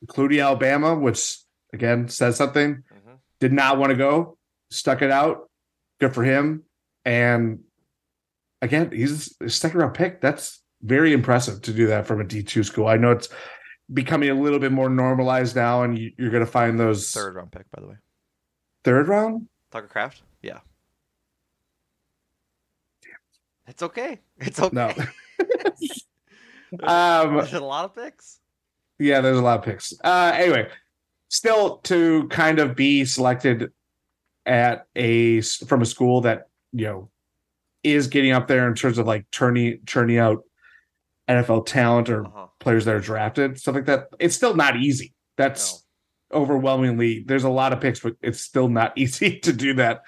[0.00, 1.38] including Alabama, which
[1.72, 2.82] again says something.
[2.92, 3.18] Mhm.
[3.40, 4.36] Did not want to go,
[4.72, 5.50] stuck it out.
[6.00, 6.64] Good for him.
[7.04, 7.60] And
[8.60, 10.20] again, he's a second round pick.
[10.20, 12.88] That's very impressive to do that from a D2 school.
[12.88, 13.28] I know it's
[13.92, 17.34] becoming a little bit more normalized now, and you, you're going to find those Third
[17.36, 17.96] round pick, by the way.
[18.84, 19.48] third round.
[19.70, 20.22] Tucker Kraft?
[20.42, 20.58] Yeah.
[23.66, 24.20] It's okay.
[24.38, 24.74] It's okay.
[24.74, 24.88] No.
[26.86, 28.40] um, There's a lot of picks.
[28.98, 29.92] Yeah, there's a lot of picks.
[30.04, 30.68] Uh, anyway,
[31.28, 33.70] still to kind of be selected
[34.46, 37.10] at a from a school that you know
[37.82, 40.42] is getting up there in terms of like turning turning out
[41.28, 42.46] NFL talent or Uh-huh.
[42.58, 44.08] players that are drafted, stuff like that.
[44.18, 45.14] It's still not easy.
[45.36, 45.84] That's
[46.32, 50.02] overwhelmingly there's a lot of picks, but it's still not easy to do that,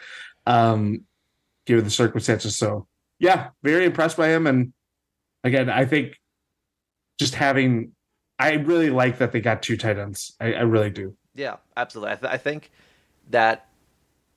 [0.47, 1.03] um,
[1.67, 2.57] given the circumstances.
[2.57, 2.87] So
[3.19, 4.47] yeah, very impressed by him.
[4.47, 4.73] And
[5.45, 6.19] again, I think
[7.19, 7.93] just having
[8.39, 10.35] I really like that they got two tight ends.
[10.41, 11.17] I, I really do.
[11.37, 12.13] Yeah, absolutely.
[12.13, 12.71] I, th- I think
[13.31, 13.69] that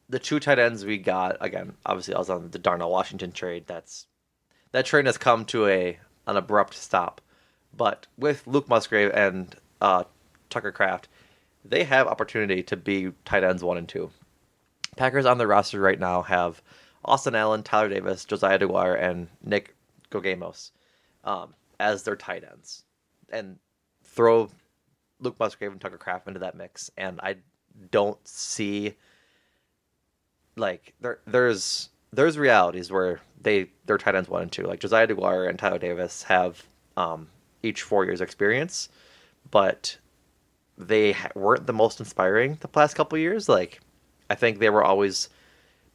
[0.09, 3.65] the two tight ends we got again, obviously, I was on the Darnell Washington trade.
[3.67, 4.07] That's
[4.71, 7.21] that trade has come to a an abrupt stop.
[7.75, 10.03] But with Luke Musgrave and uh,
[10.49, 11.07] Tucker Kraft,
[11.63, 14.09] they have opportunity to be tight ends one and two.
[14.95, 16.61] Packers on their roster right now have
[17.05, 19.75] Austin Allen, Tyler Davis, Josiah Deguara, and Nick
[20.09, 20.71] Guggemos
[21.23, 22.83] um, as their tight ends,
[23.29, 23.59] and
[24.03, 24.49] throw
[25.19, 27.35] Luke Musgrave and Tucker Kraft into that mix, and I
[27.91, 28.95] don't see
[30.57, 35.07] like there there's there's realities where they their tight ends one and two, like Josiah
[35.07, 36.65] Deguara and Tyler Davis have
[36.95, 37.27] um,
[37.63, 38.89] each four years experience,
[39.51, 39.97] but
[40.77, 43.47] they weren't the most inspiring the past couple years.
[43.47, 43.79] Like
[44.29, 45.29] I think they were always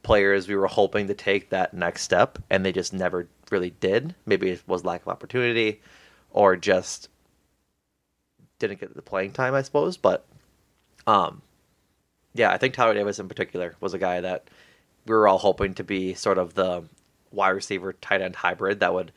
[0.03, 4.15] players we were hoping to take that next step, and they just never really did.
[4.25, 5.81] Maybe it was lack of opportunity,
[6.31, 7.09] or just
[8.59, 9.97] didn't get the playing time, I suppose.
[9.97, 10.25] But
[11.07, 11.41] um,
[12.33, 14.49] yeah, I think Tyler Davis in particular was a guy that
[15.05, 16.83] we were all hoping to be sort of the
[17.31, 19.11] wide receiver tight end hybrid that would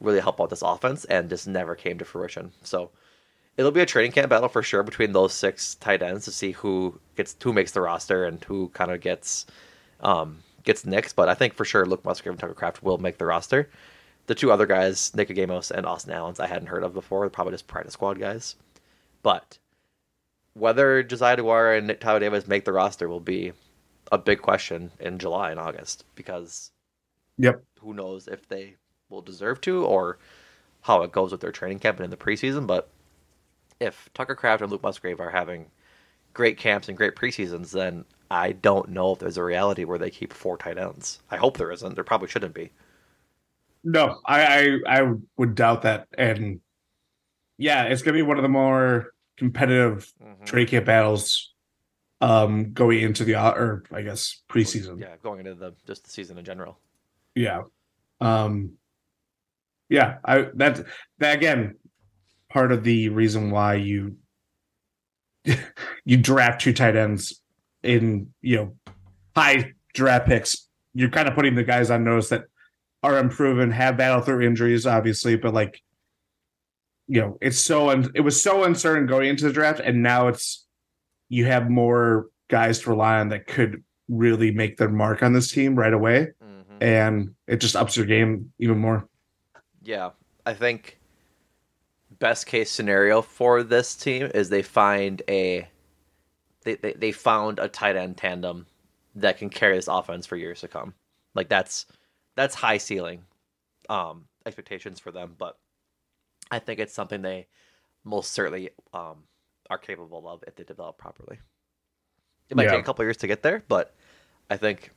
[0.00, 2.52] really help out this offense, and just never came to fruition.
[2.62, 2.90] So
[3.56, 6.52] it'll be a training camp battle for sure between those six tight ends to see
[6.52, 9.46] who gets who makes the roster and who kind of gets
[10.00, 11.12] um, gets nicks.
[11.12, 13.68] But I think for sure Luke Musgrave and Tucker Kraft will make the roster.
[14.26, 17.22] The two other guys, Nick Guggemos and Austin Allens, I hadn't heard of before.
[17.22, 18.56] They're probably just practice squad guys.
[19.22, 19.58] But
[20.58, 23.52] whether Josiah Deguara and Nick Tyler Davis make the roster will be
[24.12, 26.72] a big question in July and August because
[27.38, 27.62] Yep.
[27.80, 28.76] who knows if they
[29.08, 30.18] will deserve to or
[30.82, 32.66] how it goes with their training camp and in the preseason.
[32.66, 32.88] But
[33.80, 35.70] if Tucker Kraft and Luke Musgrave are having
[36.34, 40.10] great camps and great preseasons, then I don't know if there's a reality where they
[40.10, 41.20] keep four tight ends.
[41.30, 41.94] I hope there isn't.
[41.94, 42.72] There probably shouldn't be.
[43.84, 46.08] No, I, I I would doubt that.
[46.16, 46.60] And
[47.58, 50.44] yeah, it's gonna be one of the more competitive Mhm.
[50.44, 51.54] trade camp battles
[52.20, 55.00] um going into the uh, or I guess preseason.
[55.00, 56.80] Yeah, going into the just the season in general.
[57.34, 57.62] Yeah.
[58.20, 58.72] Um
[59.88, 60.84] yeah, I that
[61.18, 61.76] that again
[62.50, 64.16] part of the reason why you
[66.04, 67.40] you draft two tight ends
[67.82, 68.76] in, you know,
[69.36, 70.68] high draft picks.
[70.94, 72.44] You're kind of putting the guys on notice that
[73.02, 75.80] are unproven, have battled through injuries, obviously, but like
[77.08, 80.28] you know, it's so un- it was so uncertain going into the draft, and now
[80.28, 80.66] it's
[81.28, 85.50] you have more guys to rely on that could really make their mark on this
[85.52, 86.82] team right away Mm-hmm.
[86.82, 89.06] and it just ups your game even more.
[89.82, 90.10] Yeah,
[90.46, 90.98] I think
[92.18, 95.68] best case scenario for this team is they find a
[96.64, 98.66] they, they, they found a tight end tandem
[99.14, 100.94] that can carry this offense for years to come.
[101.34, 101.86] Like that's
[102.36, 103.24] that's high ceiling
[103.88, 105.58] um expectations for them, but
[106.50, 107.46] I think it's something they
[108.04, 109.24] most certainly um
[109.70, 111.38] are capable of if they develop properly.
[112.48, 112.70] It might Yeah.
[112.72, 113.94] take a couple years to get there, but
[114.48, 114.92] I think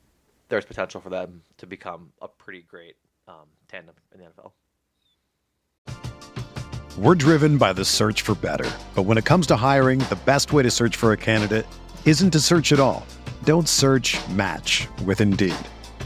[0.48, 2.96] there's potential for them to become a pretty great
[3.28, 4.52] um, tandem in the NFL.
[6.98, 8.70] We're driven by the search for better.
[8.94, 11.66] But when it comes to hiring, the best way to search for a candidate
[12.04, 13.06] isn't to search at all.
[13.44, 15.54] Don't search match with Indeed.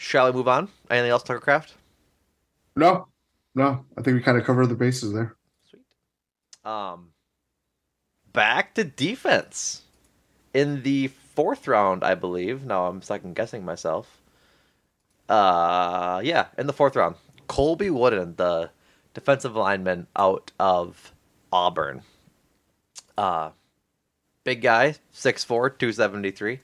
[0.00, 0.70] Shall we move on?
[0.90, 1.74] Anything else, Tucker Kraft?
[2.74, 3.08] No,
[3.54, 3.84] no.
[3.98, 5.36] I think we kind of covered the bases there.
[5.68, 5.82] Sweet.
[6.64, 7.10] Um,
[8.32, 9.82] back to defense
[10.54, 12.64] in the fourth round, I believe.
[12.64, 14.22] Now I'm second guessing myself.
[15.28, 18.70] Uh, yeah, in the fourth round, Colby Wooden, the
[19.12, 21.12] defensive lineman out of
[21.52, 22.00] Auburn.
[23.18, 23.50] Uh,
[24.44, 26.60] big guy, 6'4", 273.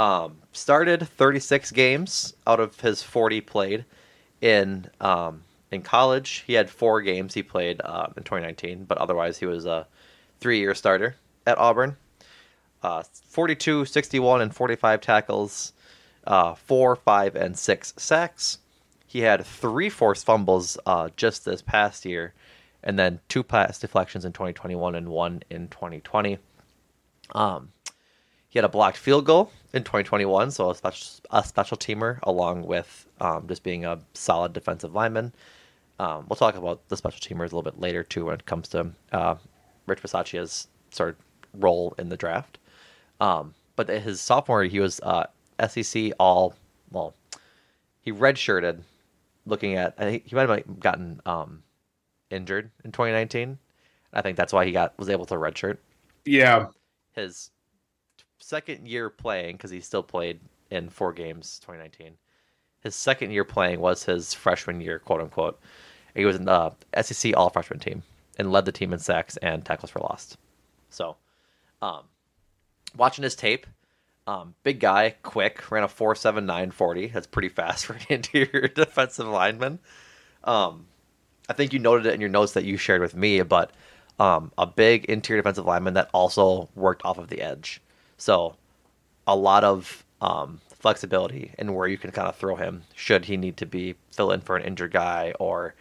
[0.00, 3.84] Um, started 36 games out of his 40 played
[4.40, 6.42] in um, in college.
[6.46, 9.86] He had four games he played uh, in 2019, but otherwise he was a
[10.40, 11.98] three-year starter at Auburn.
[12.82, 15.74] Uh, 42, 61, and 45 tackles,
[16.26, 18.56] uh, four, five, and six sacks.
[19.06, 22.32] He had three forced fumbles uh, just this past year,
[22.82, 26.38] and then two pass deflections in 2021 and one in 2020.
[27.34, 27.72] Um,
[28.48, 32.66] he had a blocked field goal in 2021, so a special, a special teamer along
[32.66, 35.32] with um, just being a solid defensive lineman.
[35.98, 38.68] Um, we'll talk about the special teamers a little bit later too when it comes
[38.68, 39.36] to uh,
[39.86, 42.58] Rich Bisaccia's sort of role in the draft.
[43.20, 45.26] Um, but his sophomore, he was uh,
[45.68, 46.54] SEC all
[46.90, 47.14] well.
[48.00, 48.80] He redshirted,
[49.46, 51.62] looking at I think he might have gotten um,
[52.30, 53.58] injured in 2019.
[54.12, 55.78] I think that's why he got was able to redshirt.
[56.24, 56.66] Yeah,
[57.14, 57.50] his
[58.40, 62.14] second year playing because he still played in four games 2019
[62.82, 65.60] his second year playing was his freshman year quote unquote.
[66.14, 68.02] He was in the sec all freshman team
[68.38, 70.36] and led the team in sacks and tackles for lost
[70.88, 71.16] so
[71.82, 72.04] um,
[72.96, 73.66] watching his tape
[74.26, 79.26] um, big guy quick ran a 479 40 that's pretty fast for an interior defensive
[79.26, 79.78] lineman.
[80.44, 80.86] Um,
[81.48, 83.72] i think you noted it in your notes that you shared with me but
[84.18, 87.80] um, a big interior defensive lineman that also worked off of the edge
[88.20, 88.54] so
[89.26, 93.38] a lot of um, flexibility in where you can kind of throw him should he
[93.38, 95.74] need to be fill in for an injured guy or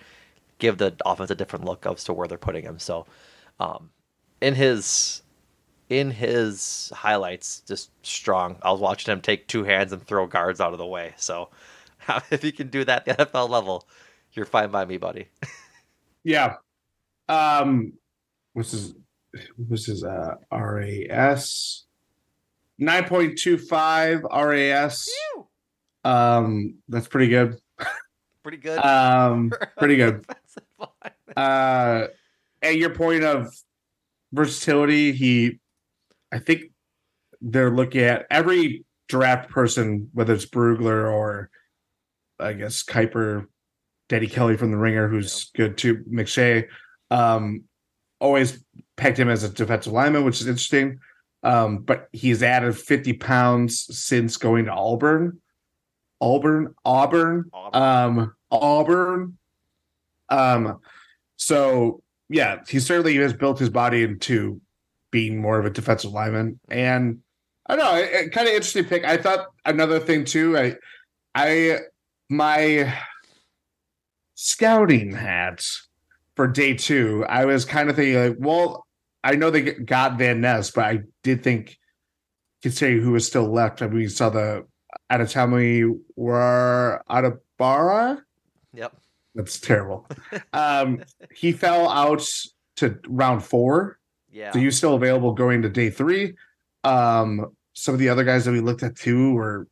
[0.57, 2.79] give the offense a different look as to where they're putting him.
[2.79, 3.05] So
[3.59, 3.89] um,
[4.39, 5.21] in his
[5.89, 8.55] in his highlights, just strong.
[8.61, 11.15] I was watching him take two hands and throw guards out of the way.
[11.17, 11.49] So
[12.31, 13.85] if you can do that at the NFL level,
[14.31, 15.27] you're fine by me, buddy.
[16.23, 16.55] yeah.
[17.27, 17.93] Um,
[18.53, 18.93] what's his
[19.57, 21.85] what's his uh RAS?
[22.79, 25.09] 9.25 RAS.
[26.03, 27.57] Um, that's pretty good.
[28.43, 28.79] Pretty good.
[28.79, 30.25] Um, pretty good.
[31.37, 32.07] uh,
[32.61, 33.53] at your point of
[34.31, 35.59] versatility, he,
[36.31, 36.71] I think
[37.41, 41.49] they're looking at every draft person, whether it's Brugler or
[42.39, 43.47] I guess Kiper,
[44.07, 46.67] Danny Kelly from the Ringer, who's good too, McShay,
[47.11, 47.63] um,
[48.19, 48.63] always
[48.97, 50.99] pegged him as a defensive lineman, which is interesting.
[51.43, 55.39] Um, but he's added 50 pounds since going to Auburn.
[56.21, 57.81] Auburn, Auburn, Auburn.
[57.81, 59.37] um, Auburn.
[60.27, 60.79] Um,
[61.37, 64.61] so yeah, he certainly has built his body into
[65.11, 66.59] being more of a defensive lineman.
[66.69, 67.19] And
[67.67, 69.05] I don't know, it, it kind of interesting pick.
[69.05, 70.75] I thought another thing too, I
[71.33, 71.79] I
[72.29, 72.93] my
[74.35, 75.87] scouting hats
[76.35, 78.85] for day two, I was kind of thinking like, well,
[79.23, 81.77] I know they got Van Ness, but I did think
[82.61, 83.81] considering who was still left.
[83.81, 84.65] I mean, we saw the
[85.11, 88.21] Adetomiwa were Adebawore.
[88.73, 88.95] Yep.
[89.35, 90.07] That's terrible.
[90.53, 91.03] um,
[91.33, 92.25] he fell out
[92.77, 93.99] to round four.
[94.31, 94.51] Yeah.
[94.51, 96.35] So he was still available going to day three.
[96.83, 99.67] Um, some of the other guys that we looked at too were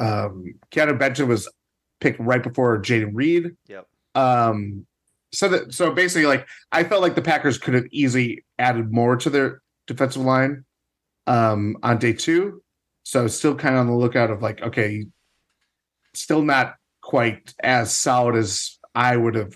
[0.00, 1.50] um Keanu Benton was
[2.00, 3.56] picked right before Jayden Reed.
[3.66, 3.86] Yep.
[4.14, 4.86] Um
[5.32, 9.16] so that so basically like I felt like the Packers could have easily added more
[9.16, 10.64] to their defensive line
[11.26, 12.62] um on day two.
[13.04, 15.06] So still kind of on the lookout of like, okay,
[16.14, 19.54] still not quite as solid as I would have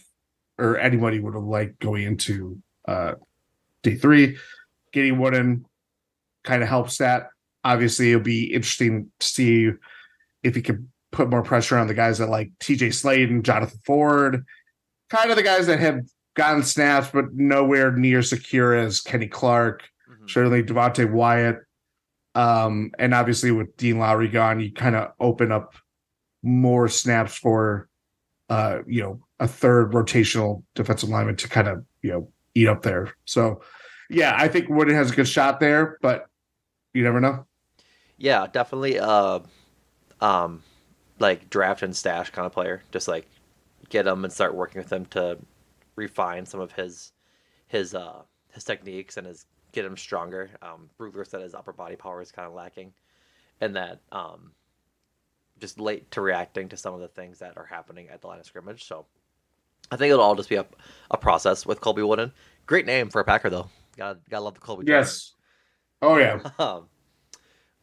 [0.58, 3.14] or anybody would have liked going into uh
[3.82, 4.36] day three.
[4.92, 5.64] Getting Wooden
[6.44, 7.28] kind of helps that.
[7.64, 9.70] Obviously, it'll be interesting to see
[10.42, 13.78] if he can put more pressure on the guys that like TJ Slaton and Jonathan
[13.84, 14.44] Ford,
[15.12, 16.00] kind of the guys that have
[16.34, 20.30] gotten snaps, but nowhere near secure as Kenny Clark, Mhm.
[20.30, 21.58] certainly Devonte Wyatt.
[22.34, 25.74] Um, and obviously with Dean Lowry gone, you kind of open up
[26.42, 27.88] more snaps for
[28.48, 32.82] uh, you know, a third rotational defensive lineman to kind of, you know, eat up
[32.82, 33.14] there.
[33.24, 33.62] So
[34.10, 36.26] yeah, I think Wooden has a good shot there, but
[36.92, 37.46] you never know.
[38.18, 38.98] Yeah, definitely.
[38.98, 39.38] Uh,
[40.20, 40.62] um,
[41.18, 42.82] like draft and stash kind of player.
[42.92, 43.26] Just like
[43.92, 45.38] get him and start working with him to
[45.94, 47.12] refine some of his
[47.68, 48.22] his uh
[48.52, 50.50] his techniques and his get him stronger.
[50.62, 52.92] Um, Brugler said his upper body power is kind of lacking,
[53.60, 54.52] and that um,
[55.60, 58.40] just late to reacting to some of the things that are happening at the line
[58.40, 58.84] of scrimmage.
[58.84, 59.06] So
[59.90, 60.66] I think it'll all just be a,
[61.10, 62.32] a process with Colby Wooden.
[62.66, 63.68] Great name for a Packer though.
[63.96, 64.86] Gotta gotta love the Colby.
[64.86, 65.32] Yes.
[66.00, 66.40] Oh yeah.
[66.58, 66.88] Um,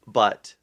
[0.07, 0.55] but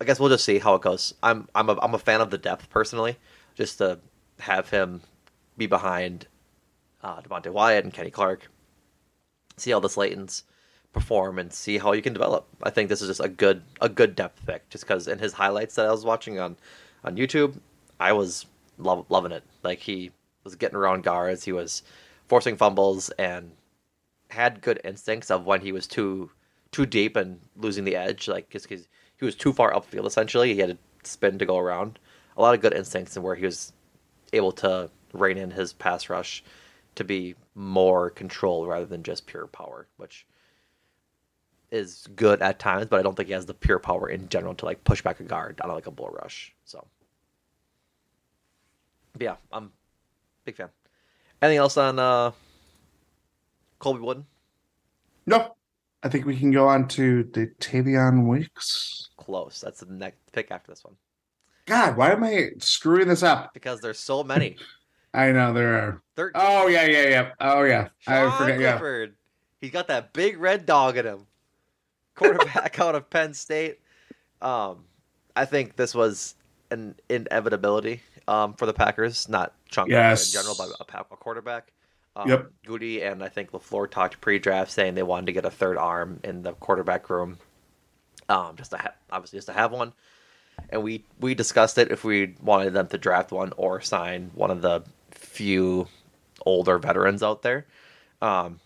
[0.00, 1.14] I guess we'll just see how it goes.
[1.22, 3.16] I'm I'm a I'm a fan of the depth personally,
[3.56, 3.98] just to
[4.40, 5.00] have him
[5.56, 6.26] be behind
[7.02, 8.50] uh, Devonte Wyatt and Kenny Clark.
[9.56, 10.42] See how the Slatons
[10.92, 12.46] perform and see how you can develop.
[12.62, 14.68] I think this is just a good a good depth pick.
[14.70, 16.56] Just because in his highlights that I was watching on
[17.04, 17.58] on YouTube,
[18.00, 18.46] I was
[18.78, 19.44] love, loving it.
[19.62, 20.10] Like he
[20.44, 21.82] was getting around guards, he was
[22.28, 23.52] forcing fumbles, and
[24.30, 26.30] had good instincts of when he was too
[26.72, 28.28] too deep and losing the edge.
[28.28, 30.06] Like because he was too far upfield.
[30.06, 30.78] Essentially, he had to
[31.08, 31.98] spin to go around.
[32.36, 33.72] A lot of good instincts and where he was
[34.32, 36.42] able to rein in his pass rush
[36.96, 40.26] to be more controlled rather than just pure power, which
[41.70, 44.54] is good at times, but I don't think he has the pure power in general
[44.54, 46.54] to like push back a guard on like a bull rush.
[46.64, 46.86] So,
[49.12, 49.70] but yeah, I'm a
[50.44, 50.68] big fan.
[51.42, 52.32] Anything else on uh,
[53.78, 54.26] Colby Wooden?
[55.26, 55.54] No.
[56.02, 59.08] I think we can go on to the Tavion Weeks.
[59.16, 59.60] Close.
[59.60, 60.94] That's the next pick after this one
[61.66, 63.52] God, why am I screwing this up?
[63.54, 64.56] because there's so many.
[65.14, 66.02] I know there are.
[66.16, 66.32] 13.
[66.42, 67.30] Oh yeah, yeah, yeah.
[67.40, 67.88] Oh yeah.
[68.06, 68.60] I Sean forget.
[68.60, 68.70] Yeah.
[68.72, 69.16] Clifford.
[69.60, 71.26] He's got that big red dog in him.
[72.14, 73.80] Quarterback out of Penn State.
[74.42, 74.84] Um,
[75.34, 76.34] I think this was
[76.70, 80.34] an inevitability um, for the Packers, not Sean Clifford Yes.
[80.34, 81.72] in general, but a, a quarterback.
[82.14, 82.50] Um, Yep.
[82.66, 86.20] Goody and I think LaFleur talked pre-draft saying they wanted to get a third arm
[86.24, 87.38] in the quarterback room,
[88.28, 89.92] um, just to ha- obviously just to have one.
[90.70, 94.50] And we we discussed it if we wanted them to draft one or sign one
[94.50, 95.88] of the few
[96.44, 97.66] older veterans out there.
[98.20, 98.60] Um,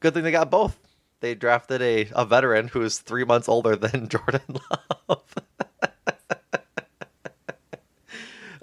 [0.00, 0.76] good thing they got both.
[1.20, 4.42] They drafted a, a veteran who is three months older than Jordan
[5.08, 5.34] Love.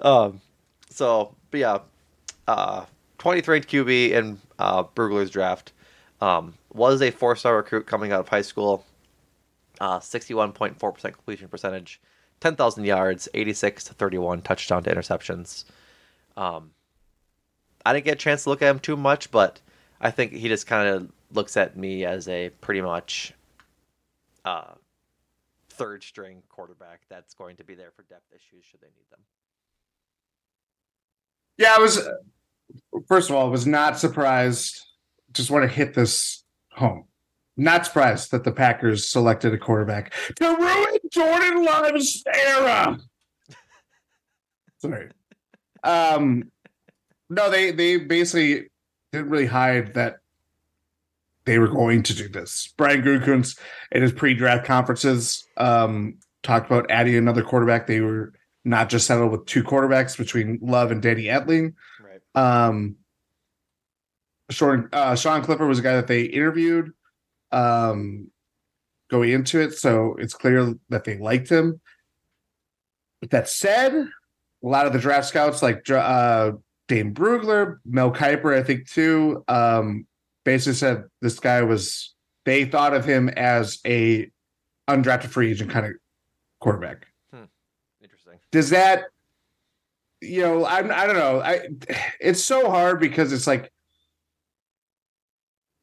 [0.00, 0.40] um,
[0.90, 1.78] so, but yeah,
[2.46, 2.84] uh,
[3.18, 5.72] 23 ranked QB in uh, Brugler's draft.
[6.20, 8.84] Um, was a four star recruit coming out of high school.
[9.80, 12.00] Uh, 61.4% completion percentage,
[12.42, 15.64] 10,000 yards, 86 to 31 touchdown to interceptions.
[16.36, 16.72] Um,
[17.86, 19.60] I didn't get a chance to look at him too much, but
[20.00, 23.32] I think he just kind of looks at me as a pretty much
[24.44, 24.72] uh,
[25.70, 29.20] third string quarterback that's going to be there for depth issues should they need them.
[31.58, 32.00] Yeah, I was.
[33.06, 34.80] First of all, I was not surprised.
[35.32, 37.04] Just want to hit this home.
[37.56, 42.98] Not surprised that the Packers selected a quarterback to ruin Jordan Love's era.
[44.78, 45.10] Sorry.
[45.84, 46.50] Um,
[47.28, 48.70] no, they they basically
[49.12, 50.16] didn't really hide that
[51.44, 52.72] they were going to do this.
[52.76, 53.58] Brian Gutekunst
[53.90, 57.86] in his pre-draft conferences um, talked about adding another quarterback.
[57.86, 58.32] They were
[58.64, 61.74] not just settled with two quarterbacks between Love and Danny Etling.
[62.00, 62.20] Right.
[62.66, 62.96] Um,
[64.50, 66.92] Sean, uh, Sean Clifford was a guy that they interviewed
[67.52, 68.30] um,
[69.10, 71.80] going into it, so it's clear that they liked him.
[73.20, 74.08] With that said, a
[74.62, 76.52] lot of the draft scouts, like uh,
[76.88, 80.06] Dane Brugler, Mel Kiper, I think too, um,
[80.44, 82.14] basically said this guy was.
[82.44, 84.28] They thought of him as a
[84.90, 85.92] undrafted free agent kind of
[86.58, 87.06] quarterback.
[88.02, 88.38] Interesting.
[88.50, 89.04] Does that,
[90.20, 91.40] you know, I'm I don't know.
[91.40, 91.68] I
[92.20, 93.71] it's so hard because it's like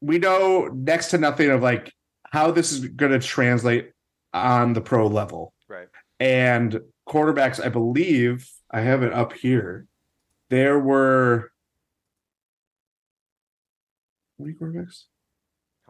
[0.00, 1.92] we know next to nothing of like
[2.24, 3.92] how this is going to translate
[4.32, 5.52] on the pro level.
[5.68, 5.88] Right.
[6.18, 9.86] And quarterbacks, I believe, I have it up here.
[10.48, 11.50] There were
[14.38, 15.04] how many quarterbacks?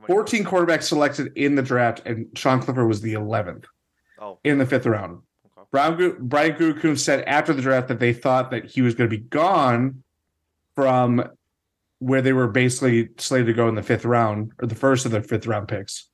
[0.06, 3.66] 14 quarterbacks selected in the draft, and Sean Clifford was the 11th
[4.18, 4.38] Oh.
[4.44, 5.22] in the fifth round.
[5.70, 9.22] Brian, Brian said after the draft that they thought that he was going to be
[9.22, 10.02] gone
[10.74, 11.22] from
[12.00, 15.12] where they were basically slated to go in the fifth round or the first of
[15.12, 16.08] their fifth round picks,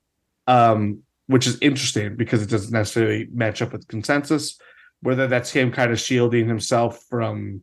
[0.46, 4.58] um, which is interesting because it doesn't necessarily match up with consensus.
[5.00, 7.62] Whether that's him kind of shielding himself from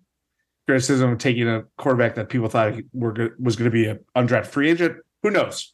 [0.65, 4.47] criticism of taking a quarterback that people thought were was going to be an undrafted
[4.47, 5.73] free agent, who knows?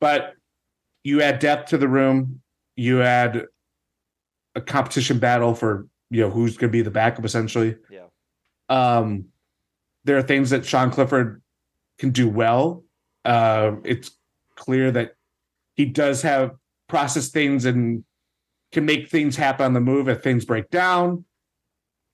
[0.00, 0.34] But
[1.04, 2.42] you add depth to the room.
[2.76, 3.46] You add
[4.54, 7.76] a competition battle for you know who's going to be the backup essentially.
[7.90, 8.06] Yeah.
[8.68, 9.26] Um,
[10.04, 11.42] there are things that Sean Clifford
[11.98, 12.84] can do well.
[13.24, 14.10] Uh, it's
[14.54, 15.12] clear that
[15.74, 16.52] he does have
[16.88, 18.04] process things and
[18.72, 21.24] can make things happen on the move if things break down.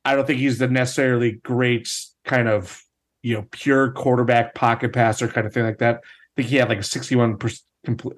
[0.04, 1.88] I don't think he's the necessarily great
[2.24, 2.82] kind of
[3.22, 5.96] you know pure quarterback pocket passer kind of thing like that.
[5.96, 7.50] I think he had like a sixty-one per,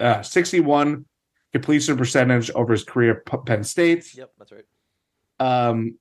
[0.00, 1.06] uh, sixty-one
[1.52, 4.14] completion percentage over his career at Penn State.
[4.14, 4.64] Yep, that's right.
[5.38, 5.98] Um,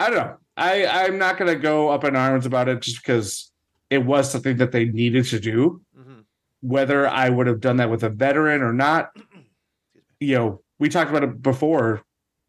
[0.00, 0.36] I don't know.
[0.56, 3.52] I I'm not gonna go up in arms about it just because
[3.90, 5.80] it was something that they needed to do.
[5.98, 6.24] Mhm.
[6.60, 9.10] Whether I would have done that with a veteran or not,
[10.20, 12.02] you know, we talked about it before.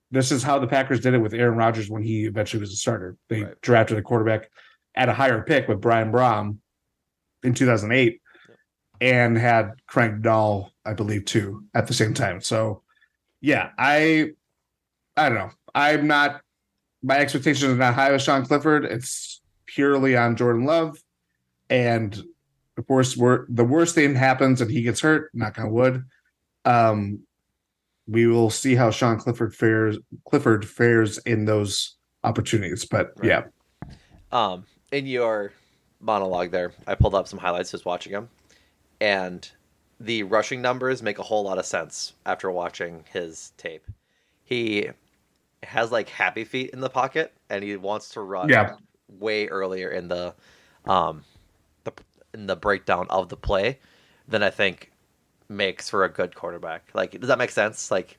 [0.09, 2.75] This is how the Packers did it with Aaron Rodgers when he eventually was a
[2.77, 3.17] starter.
[3.29, 3.61] They Right.
[3.61, 4.49] drafted a quarterback
[4.95, 6.57] at a higher pick with Brian Brohm
[7.43, 8.21] in 2008
[9.01, 12.41] and had Craig Dahl, I believe, too, at the same time.
[12.41, 12.83] So,
[13.41, 14.31] yeah, I,
[15.15, 15.51] I don't know.
[15.75, 16.41] I'm not.
[17.03, 18.85] My expectations are not high with Sean Clifford.
[18.85, 20.97] It's purely on Jordan Love,
[21.70, 22.22] and
[22.78, 25.32] of course, we're, the worst thing happens and he gets hurt.
[25.34, 26.03] Knock on wood.
[26.65, 27.20] Um,
[28.07, 29.97] we will see how Sean Clifford fares.
[30.30, 33.43] Clifford fares in those opportunities, but yeah,
[34.32, 35.51] Um, in your
[35.99, 38.30] monologue there, I pulled up some highlights just watching him,
[39.01, 39.49] and
[39.99, 43.86] the rushing numbers make a whole lot of sense after watching his tape.
[44.43, 44.89] He
[45.63, 48.76] has like happy feet in the pocket, and he wants to run Yeah.
[49.07, 50.36] way earlier in the
[50.86, 51.36] um the
[52.38, 53.79] in the breakdown of the play
[54.27, 54.91] than I think
[55.49, 56.89] makes for a good quarterback.
[56.93, 57.91] Like, does that make sense?
[57.91, 58.17] Like,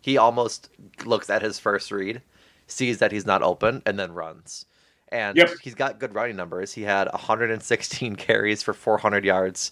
[0.00, 0.70] he almost
[1.04, 2.22] looks at his first read,
[2.66, 4.66] sees that he's not open, and then runs.
[5.08, 5.50] And Yep.
[5.62, 6.72] he's got good running numbers.
[6.72, 9.70] He had 116 carries for 400 yards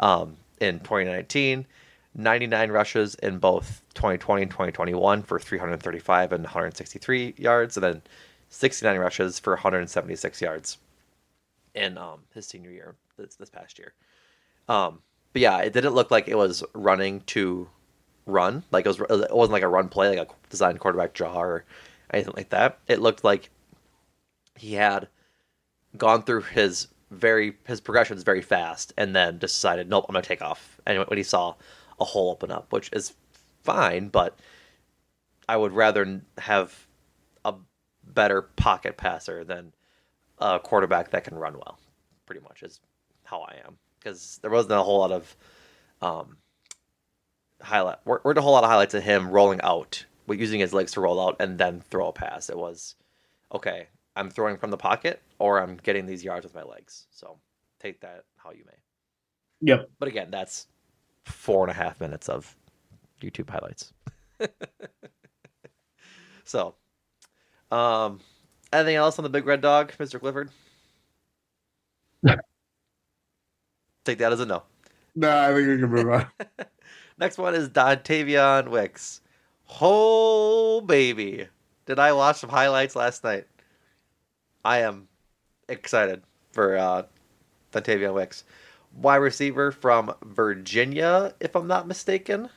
[0.00, 1.66] um, in 2019,
[2.14, 8.02] 99 rushes in both 2020 and 2021 for 335 and 163 yards, and then
[8.50, 10.78] 69 rushes for 176 yards
[11.78, 13.94] in um, his senior year this, this past year.
[14.68, 15.00] Um,
[15.32, 17.68] but yeah, it didn't look like it was running to
[18.26, 18.62] run.
[18.70, 21.64] Like it was, it wasn't like a run play, like a designed quarterback draw or
[22.12, 22.78] anything like that.
[22.86, 23.50] It looked like
[24.56, 25.08] he had
[25.96, 30.42] gone through his very his progressions very fast, and then decided, nope, I'm gonna take
[30.42, 30.78] off.
[30.86, 31.54] And when he saw
[31.98, 33.14] a hole open up, which is
[33.62, 34.38] fine, but
[35.48, 36.86] I would rather have
[37.44, 37.54] a
[38.04, 39.72] better pocket passer than
[40.40, 41.78] a quarterback that can run well.
[42.26, 42.80] Pretty much is
[43.24, 45.36] how I am because there wasn't a whole lot of
[46.00, 46.36] um,
[47.60, 47.98] highlight.
[48.04, 51.00] We're, weren't a whole lot of highlights of him rolling out, using his legs to
[51.00, 52.50] roll out and then throw a pass.
[52.50, 52.94] It was
[53.52, 53.88] okay.
[54.16, 57.06] I'm throwing from the pocket, or I'm getting these yards with my legs.
[57.10, 57.38] So
[57.80, 59.70] take that how you may.
[59.72, 59.90] Yep.
[59.98, 60.66] But again, that's
[61.24, 62.56] four and a half minutes of
[63.22, 63.92] YouTube highlights.
[66.44, 66.74] so,
[67.70, 68.20] um,
[68.72, 70.18] anything else on the big red dog, Mr.
[70.20, 70.50] Clifford?
[74.04, 74.62] Take that as a no.
[75.14, 76.26] no, I think we can move on.
[77.18, 79.20] Next one is Dontayvion Wicks.
[79.80, 81.46] Oh baby,
[81.84, 83.46] did I watch some highlights last night?
[84.64, 85.08] I am
[85.68, 87.02] excited for uh,
[87.72, 88.44] Dontayvion Wicks,
[88.96, 92.48] wide receiver from Virginia, if I'm not mistaken.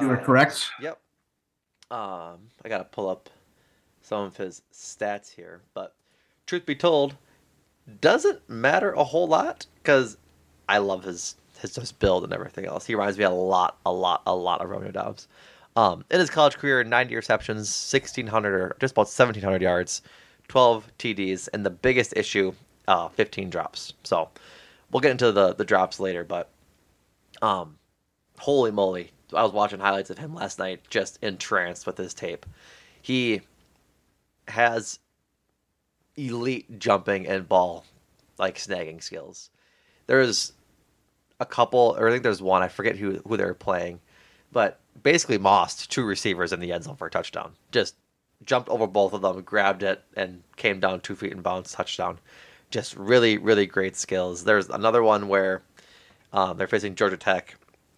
[0.00, 0.70] You are Uh, correct.
[0.80, 0.98] Yep.
[1.90, 3.28] Um, I gotta pull up
[4.02, 5.94] some of his stats here, but
[6.46, 7.16] truth be told,
[8.00, 10.16] doesn't matter a whole lot because
[10.68, 12.86] I love his his just build and everything else.
[12.86, 15.28] He reminds me a lot, a lot, a lot of Romeo Doubs.
[15.76, 20.02] Um, in his college career, 90 receptions, 1600 or just about 1700 yards,
[20.48, 22.52] 12 TDs, and the biggest issue,
[22.88, 23.92] uh, 15 drops.
[24.02, 24.28] So
[24.90, 26.50] we'll get into the the drops later, but
[27.40, 27.78] um,
[28.38, 32.44] holy moly, I was watching highlights of him last night, just entranced with his tape.
[33.00, 33.40] He
[34.48, 34.98] has
[36.16, 37.84] elite jumping and ball
[38.38, 39.50] like snagging skills.
[40.06, 40.52] There's
[41.40, 42.62] a couple, or I think there's one.
[42.62, 44.00] I forget who who they were playing,
[44.52, 47.52] but basically mossed two receivers in the end zone for a touchdown.
[47.70, 47.96] Just
[48.44, 52.18] jumped over both of them, grabbed it, and came down two feet and bounced touchdown.
[52.70, 54.44] Just really, really great skills.
[54.44, 55.62] There's another one where
[56.32, 57.54] um, they're facing Georgia Tech,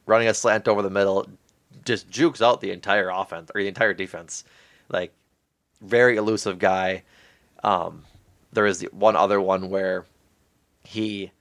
[0.07, 1.27] running a slant over the middle,
[1.85, 4.45] just jukes out the entire offense or the entire defense.
[4.89, 5.13] Like
[5.81, 7.03] very elusive guy.
[7.62, 8.05] Um,
[8.53, 10.07] there is one other one where
[10.85, 11.33] he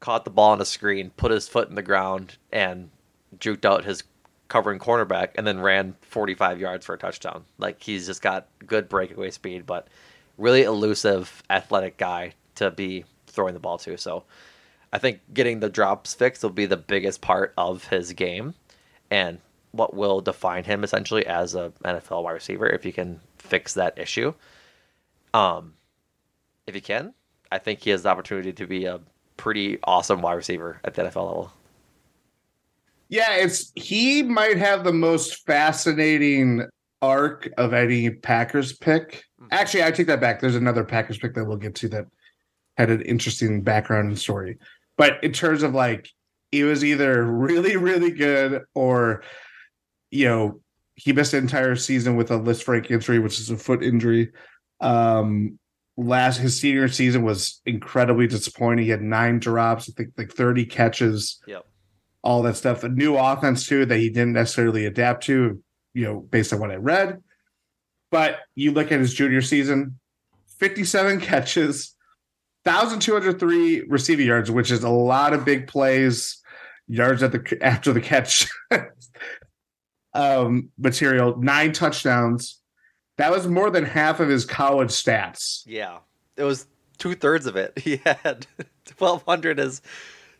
[0.00, 2.90] caught the ball on a screen, put his foot in the ground, and
[3.36, 4.04] juked out his
[4.48, 7.44] covering cornerback, and then ran 45 yards for a touchdown.
[7.58, 9.88] Like he's just got good breakaway speed, but
[10.36, 13.98] really elusive, athletic guy to be throwing the ball to.
[13.98, 14.24] So
[14.92, 18.54] I think getting the drops fixed will be the biggest part of his game,
[19.10, 19.38] and
[19.72, 23.98] what will define him essentially as a NFL wide receiver if you can fix that
[23.98, 24.34] issue.
[25.34, 25.74] Um,
[26.66, 27.14] if he can,
[27.50, 29.00] I think he has the opportunity to be a
[29.36, 31.52] pretty awesome wide receiver at the NFL level.
[33.08, 36.66] Yeah, it's he might have the most fascinating
[37.00, 39.24] arc of any Packers pick.
[39.50, 40.40] Actually, I take that back.
[40.40, 42.06] There's another Packers pick that we'll get to that
[42.76, 44.58] had an interesting background and story.
[44.96, 46.10] But in terms of like,
[46.52, 49.22] it was either really, really good or,
[50.10, 50.60] you know,
[50.98, 54.32] he missed an entire season with a Lisfranc injury, which is a foot injury.
[54.80, 55.60] Um,
[55.96, 58.84] last his senior season was incredibly disappointing.
[58.84, 61.40] He had nine drops, I think like 30 catches.
[61.46, 61.64] Yep.
[62.22, 62.82] All that stuff.
[62.82, 65.62] A new offense too that he didn't necessarily adapt to,
[65.94, 67.22] you know, based on what I read.
[68.10, 70.00] But you look at his junior season,
[70.58, 71.94] 57 catches,
[72.64, 76.42] 1,203 receiving yards, which is a lot of big plays,
[76.88, 78.48] yards at the after the catch
[80.14, 82.60] um, material, nine touchdowns.
[83.16, 85.62] That was more than half of his college stats.
[85.66, 85.98] Yeah,
[86.36, 86.66] it was
[86.98, 87.78] two thirds of it.
[87.82, 88.46] He had
[88.96, 89.82] 1,200 as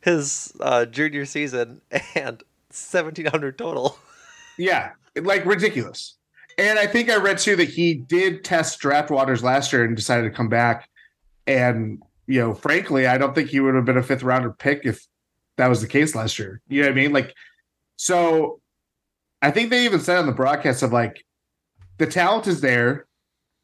[0.01, 1.81] his uh, junior season
[2.15, 3.99] and 1,700 total.
[4.61, 6.17] Yeah, like ridiculous.
[6.59, 9.95] And I think I read too that he did test draft waters last year and
[9.95, 10.89] decided to come back.
[11.47, 14.81] And you know, frankly, I don't think he would have been a fifth rounder pick
[14.85, 15.07] if
[15.57, 16.61] that was the case last year.
[16.69, 17.13] You know what I mean?
[17.13, 17.35] Like,
[17.95, 18.61] so
[19.41, 21.25] I think they even said on the broadcast of like
[21.99, 23.07] the talent is there.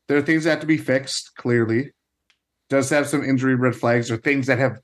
[0.06, 1.92] There are things that have to be fixed, clearly.
[2.68, 4.78] Does have some injury red flags or things that have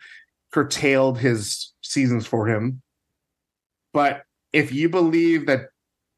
[0.52, 2.82] curtailed his seasons for him.
[3.92, 4.22] But
[4.52, 5.68] if you believe that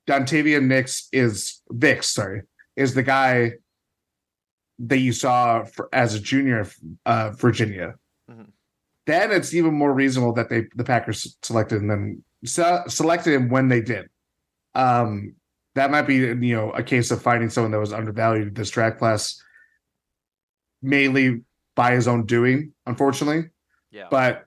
[0.06, 2.42] Dontayvion Nix is Vix, sorry,
[2.76, 3.52] is the guy
[4.78, 7.94] that you saw for, as a junior of uh, Virginia,
[8.30, 8.42] mm-hmm.
[9.06, 13.68] then it's even more reasonable that they the Packers selected them se- selected him when
[13.68, 14.08] they did.
[14.74, 15.34] Um,
[15.74, 18.98] that might be you know a case of finding someone that was undervalued this draft
[18.98, 19.42] class,
[20.82, 21.42] mainly
[21.74, 23.50] by his own doing, unfortunately.
[23.90, 24.08] Yeah.
[24.10, 24.44] But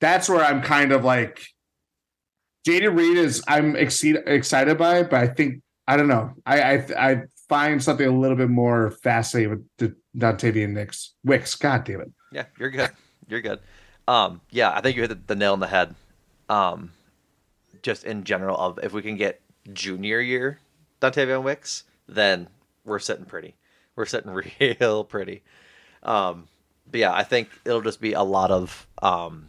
[0.00, 1.42] that's where I'm kind of like,
[2.66, 6.32] Jayden Reed is I'm exceed, excited by, it, but I think I don't know.
[6.44, 11.54] I I I find something a little bit more fascinating with the Dontayvion Nix Wicks.
[11.54, 12.10] God damn it.
[12.32, 12.90] Yeah, you're good.
[13.28, 13.60] You're good.
[14.08, 15.94] Um, yeah, I think you hit the, the nail on the head.
[16.48, 16.92] Um,
[17.82, 19.40] just in general of if we can get
[19.72, 20.60] junior year
[21.00, 22.48] Dontayvion Wicks, then
[22.84, 23.54] we're sitting pretty.
[23.94, 25.42] We're sitting real pretty.
[26.02, 26.48] Um,
[26.90, 29.46] but yeah, I think it'll just be a lot of um,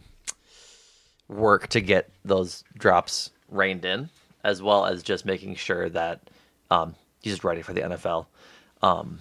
[1.28, 4.10] work to get those drops reined in,
[4.42, 6.30] as well as just making sure that
[6.70, 8.26] um, he's just ready for the NFL.
[8.82, 9.20] Um,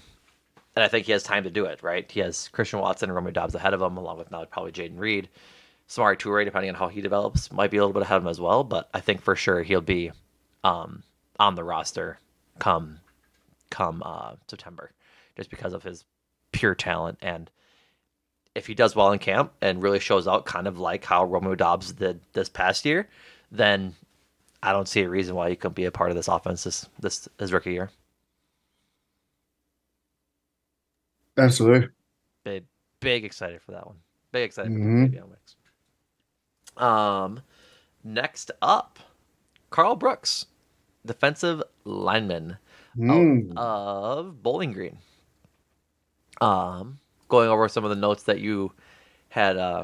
[0.75, 2.09] and I think he has time to do it, right?
[2.11, 4.99] He has Christian Watson and Romeo Doubs ahead of him, along with now probably Jayden
[4.99, 5.29] Reed.
[5.89, 8.29] Samori Toure, depending on how he develops, might be a little bit ahead of him
[8.29, 8.63] as well.
[8.63, 10.11] But I think for sure he'll be
[10.63, 11.03] um,
[11.39, 12.19] on the roster
[12.59, 12.99] come
[13.69, 14.91] come uh, September,
[15.35, 16.05] just because of his
[16.51, 17.17] pure talent.
[17.21, 17.49] And
[18.55, 21.55] if he does well in camp and really shows out, kind of like how Romeo
[21.55, 23.07] Doubs did this past year,
[23.51, 23.93] then
[24.63, 26.87] I don't see a reason why he couldn't be a part of this offense this
[26.99, 27.91] this his rookie year.
[31.37, 31.89] Absolutely.
[32.43, 32.65] Big
[32.99, 33.97] big excited for that one.
[34.31, 35.11] Big excited Mhm.
[35.11, 35.27] for
[36.77, 37.41] the Um
[38.03, 38.99] next up,
[39.69, 40.45] Karl Brooks,
[41.05, 42.57] defensive lineman
[42.97, 43.55] Mm.
[43.57, 44.97] of Bowling Green.
[46.41, 46.99] Um
[47.29, 48.71] going over some of the notes that you
[49.29, 49.83] had uh,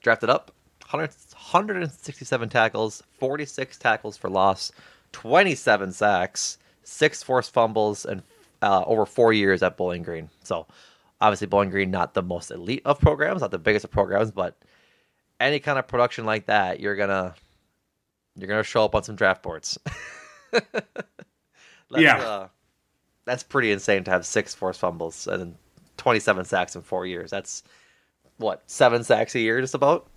[0.00, 0.52] drafted up
[0.88, 4.70] 100, 167 tackles, 46 tackles for loss,
[5.12, 8.22] 27 sacks, six forced fumbles, and
[8.62, 10.30] uh, over four years at Bowling Green.
[10.44, 10.66] So,
[11.20, 14.56] obviously, Bowling Green not the most elite of programs, not the biggest of programs, but
[15.40, 17.34] any kind of production like that, you're gonna
[18.36, 19.78] you're gonna show up on some draft boards.
[20.52, 20.64] that's,
[21.90, 22.18] Yeah.
[22.18, 22.48] uh,
[23.24, 25.56] that's pretty insane to have six forced fumbles and
[25.96, 27.30] 27 sacks in four years.
[27.30, 27.62] That's
[28.38, 30.08] what seven sacks a year, just about.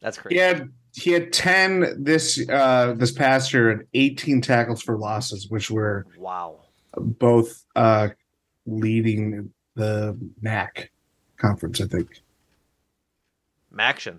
[0.00, 0.36] That's crazy.
[0.36, 0.64] Yeah,
[0.94, 6.06] he had 10 this uh this past year and 18 tackles for losses, which were
[6.16, 6.60] Wow.
[6.96, 8.08] both uh
[8.66, 10.90] leading the MAC
[11.36, 12.22] conference, I think.
[13.72, 14.18] Maction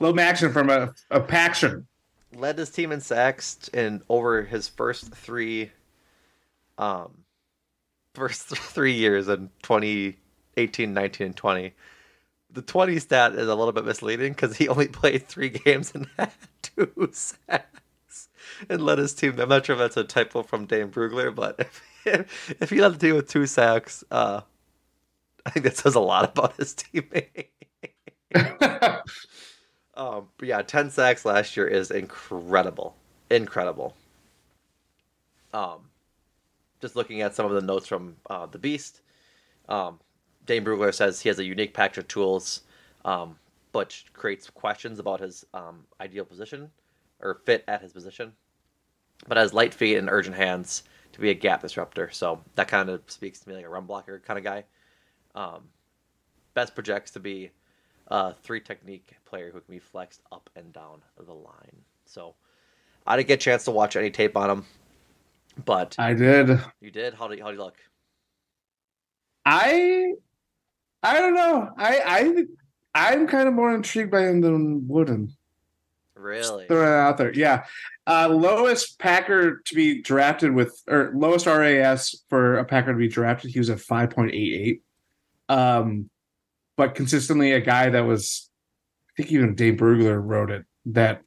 [0.00, 1.86] Low action from a, a Paction.
[2.34, 5.70] led his team in sacks in over his first three,
[6.78, 7.24] um,
[8.14, 11.72] first th- three years in 2018, 19, and 20.
[12.50, 16.06] The 20 stat is a little bit misleading because he only played three games and
[16.16, 18.28] had two sacks
[18.68, 19.38] and led his team.
[19.38, 21.68] I'm not sure if that's a typo from Dane Brugler, but
[22.04, 24.42] if, if he led the team with two sacks, uh,
[25.46, 27.48] I think that says a lot about his teammate.
[29.96, 32.96] Um, but yeah, 10 sacks last year is incredible.
[33.30, 33.94] Incredible.
[35.52, 35.88] Um,
[36.80, 39.00] just looking at some of the notes from uh, The Beast,
[39.68, 40.00] um,
[40.46, 42.62] Dane Brugler says he has a unique package of tools,
[43.04, 43.36] um,
[43.72, 46.70] but creates questions about his um, ideal position
[47.20, 48.32] or fit at his position,
[49.26, 50.82] but has light feet and urgent hands
[51.12, 52.10] to be a gap disruptor.
[52.10, 54.64] So that kind of speaks to me like a run blocker kind of guy.
[55.34, 55.62] Um,
[56.54, 57.50] best projects to be
[58.08, 61.76] a three technique player who can be flexed up and down the line.
[62.06, 62.34] So
[63.06, 64.64] I didn't get a chance to watch any tape on him,
[65.64, 66.60] but I did.
[66.80, 67.14] you did.
[67.14, 67.76] How do you, how do you look?
[69.46, 70.12] I
[71.02, 71.70] I don't know.
[71.76, 72.00] I
[72.94, 75.36] I I'm kind of more intrigued by him than Wooden.
[76.14, 76.66] Really?
[76.66, 77.34] Throw it out there.
[77.34, 77.64] Yeah.
[78.06, 83.08] Uh lowest Packer to be drafted with or lowest RAS for a Packer to be
[83.08, 84.80] drafted, he was at 5.88.
[85.48, 86.08] Um
[86.76, 88.50] but consistently a guy that was
[89.10, 91.22] I think even Dane Brugler wrote it that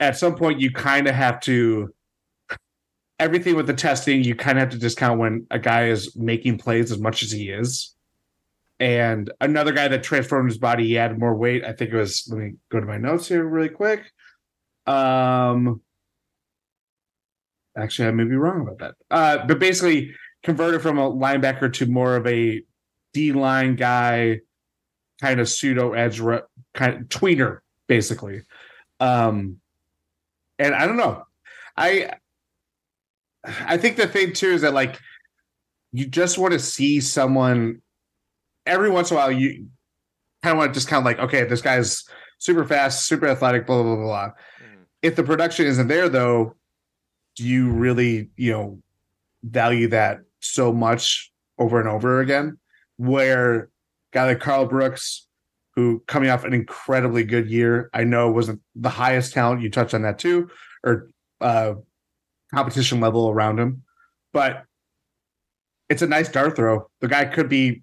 [0.00, 1.92] at some point you kind of have to
[3.18, 6.56] everything with the testing you kind of have to discount when a guy is making
[6.56, 7.94] plays as much as he is.
[8.80, 11.64] And another guy that transformed his body he added more weight.
[11.64, 14.04] I think it was let me go to my notes here really quick.
[14.86, 15.82] Um
[17.76, 18.94] actually i may be wrong about that.
[19.10, 22.62] Uh but basically converted from a linebacker to more of a
[23.12, 24.40] d line guy
[25.20, 26.42] kind of pseudo edge re-
[26.74, 28.42] kind of tweener basically.
[29.00, 29.58] Um
[30.58, 31.24] and i don't know.
[31.76, 32.12] I
[33.44, 34.98] I think the thing too is that like
[35.92, 37.80] you just want to see someone
[38.66, 39.68] every once in a while you
[40.42, 42.04] kind of want to just kind of like okay this guy's
[42.38, 44.30] super fast super athletic blah blah blah blah.
[45.02, 46.54] If the production isn't there though
[47.36, 48.82] do you really you know
[49.44, 52.58] value that so much over and over again
[52.98, 53.70] where
[54.12, 55.26] guy like Karl Brooks
[55.74, 59.94] who coming off an incredibly good year I know wasn't the highest talent you touched
[59.94, 60.50] on that too
[60.84, 61.08] or
[61.40, 61.74] uh
[62.54, 63.82] competition level around him.
[64.32, 64.64] But
[65.88, 66.88] it's a nice dart throw.
[67.00, 67.82] The guy could be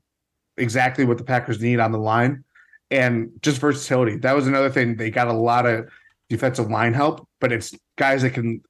[0.57, 2.43] exactly what the Packers need on the line
[2.91, 4.17] and just versatility.
[4.17, 4.95] That was another thing.
[4.95, 5.89] They got a lot of
[6.29, 8.61] defensive line help, but it's guys that can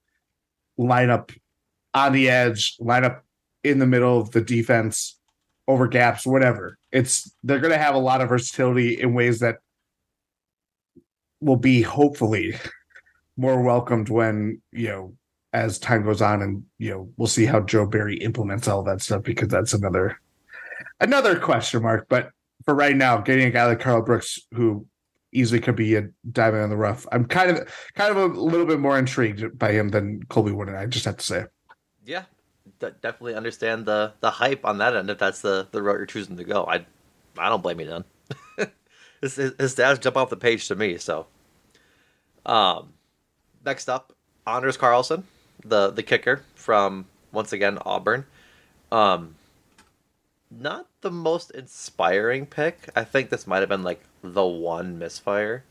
[0.77, 1.31] line up
[1.93, 3.23] on the edge, line up
[3.63, 5.19] in the middle of the defense,
[5.67, 6.77] over gaps, whatever.
[6.91, 9.57] It's they're going to have a lot of versatility in ways that
[11.41, 12.55] will be hopefully
[13.37, 15.15] more welcomed when, you know,
[15.55, 19.01] as time goes on and you know we'll see how joe barry implements all that
[19.01, 20.19] stuff because that's another
[20.99, 22.05] another question mark.
[22.09, 22.31] But
[22.65, 24.85] for right now getting a guy like karl brooks who
[25.31, 28.65] easily could be a diamond in the rough i'm kind of kind of a little
[28.65, 31.45] bit more intrigued by him than colby wooden i just have to say.
[32.03, 32.25] Yeah,
[32.79, 35.09] d- definitely understand the the hype on that end.
[35.09, 36.85] If that's the the route you're choosing to go, I
[37.37, 38.03] I don't blame you then.
[39.21, 40.97] his, his his stats jump off the page to me.
[40.97, 41.27] So,
[42.45, 42.93] um,
[43.65, 44.13] next up,
[44.47, 45.25] Anders Carlson,
[45.63, 48.25] the the kicker from once again Auburn.
[48.91, 49.35] Um,
[50.51, 52.89] not the most inspiring pick.
[52.95, 55.63] I think this might have been like the one misfire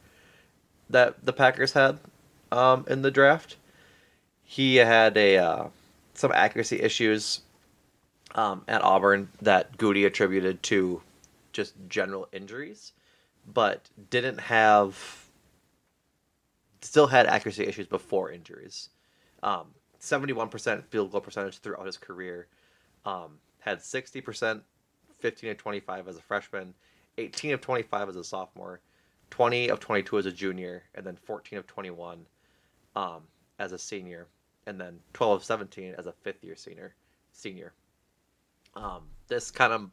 [0.90, 1.98] that the Packers had
[2.52, 3.56] um, in the draft.
[4.42, 5.68] He had a uh,
[6.14, 7.40] some accuracy issues
[8.34, 11.02] um, at Auburn that Goody attributed to
[11.52, 12.92] just general injuries,
[13.52, 15.26] but didn't have
[16.80, 18.90] still had accuracy issues before injuries.
[19.42, 19.68] Um,
[20.00, 22.46] 71% field goal percentage throughout his career.
[23.04, 24.60] Um, had 60%,
[25.18, 26.74] 15 of 25 as a freshman,
[27.16, 28.80] 18 of 25 as a sophomore,
[29.30, 32.26] 20 of 22 as a junior, and then 14 of 21
[32.94, 33.22] um,
[33.58, 34.26] as a senior,
[34.66, 36.94] and then 12 of 17 as a fifth year senior.
[37.32, 37.72] Senior.
[38.74, 39.90] Um, this kind of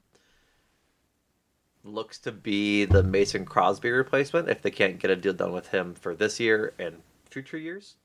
[1.83, 5.67] looks to be the Mason Crosby replacement if they can't get a deal done with
[5.67, 7.95] him for this year and future years.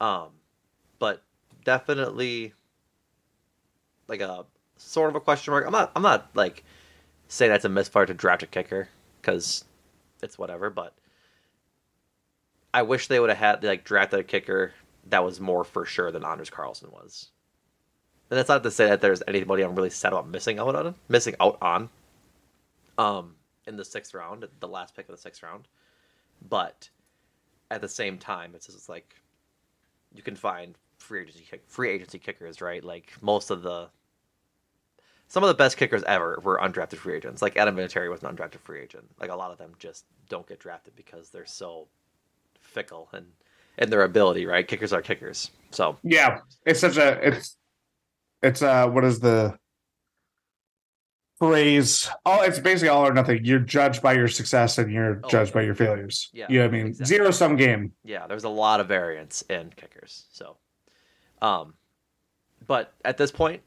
[0.00, 0.28] Um,
[0.98, 1.22] but
[1.64, 2.52] definitely
[4.08, 4.44] like a
[4.76, 5.66] sort of a question mark.
[5.66, 5.92] I'm not.
[5.94, 6.64] I'm not like
[7.28, 8.88] saying that's a misfire to draft a kicker
[9.20, 9.64] because
[10.22, 10.70] it's whatever.
[10.70, 10.94] But
[12.72, 14.72] I wish they would have had like drafted a kicker
[15.08, 17.30] that was more for sure than Anders Carlson was.
[18.30, 20.94] And that's not to say that there's anybody I'm really sad about missing out on,
[21.08, 21.88] missing out on.
[22.96, 23.34] Um,
[23.66, 25.66] in the sixth round, the last pick of the sixth round,
[26.48, 26.90] but
[27.70, 29.14] at the same time, it's just like
[30.14, 32.84] you can find free agency kick, free agency kickers, right?
[32.84, 33.88] Like most of the
[35.28, 37.40] some of the best kickers ever were undrafted free agents.
[37.40, 39.08] Like Adam Vinatieri was an undrafted free agent.
[39.20, 41.86] Like a lot of them just don't get drafted because they're so
[42.60, 43.26] fickle and
[43.80, 44.66] and their ability, right?
[44.68, 45.50] Kickers are kickers.
[45.72, 47.56] So yeah, it's such a it's
[48.42, 49.58] it's uh what is the
[51.38, 52.08] phrase?
[52.26, 53.44] All it's basically all or nothing.
[53.44, 55.28] You're judged by your success and you're Oh.
[55.28, 56.28] judged by your failures.
[56.32, 56.86] Yeah, you know what I mean?
[56.88, 57.16] exactly.
[57.16, 57.92] Zero sum game.
[58.04, 60.26] yeah, there's a lot of variance in kickers.
[60.32, 60.56] So,
[61.40, 61.74] um,
[62.66, 63.62] but at this point,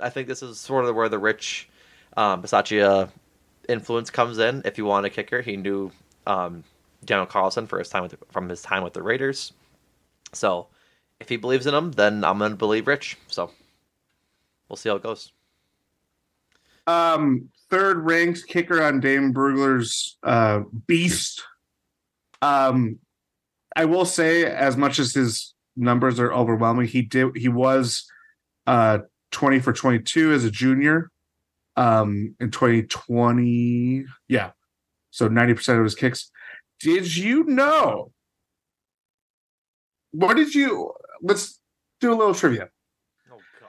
[0.00, 1.68] I think this is sort of where the rich
[2.16, 3.10] um, Bisaccia
[3.68, 4.62] influence comes in.
[4.64, 5.92] If you want a kicker, he knew
[6.26, 6.64] um,
[7.04, 9.52] Daniel Carlson for his time with from his time with the Raiders.
[10.32, 10.68] So,
[11.20, 13.18] if he believes in him, then I'm gonna believe Rich.
[13.28, 13.50] So,
[14.68, 15.32] we'll see how it goes.
[16.86, 21.42] Um, third ranked kicker on Dane Brugler's uh beast.
[22.40, 22.98] Um,
[23.74, 28.10] I will say, as much as his numbers are overwhelming, he did he was
[28.66, 29.00] uh
[29.32, 31.10] 20 for 22 as a junior.
[31.74, 34.50] Um, in 2020, yeah.
[35.10, 36.30] So 90% of his kicks.
[36.82, 38.12] Did you know?
[40.10, 41.60] What did you let's
[42.02, 42.68] do a little trivia.
[43.30, 43.68] Oh God.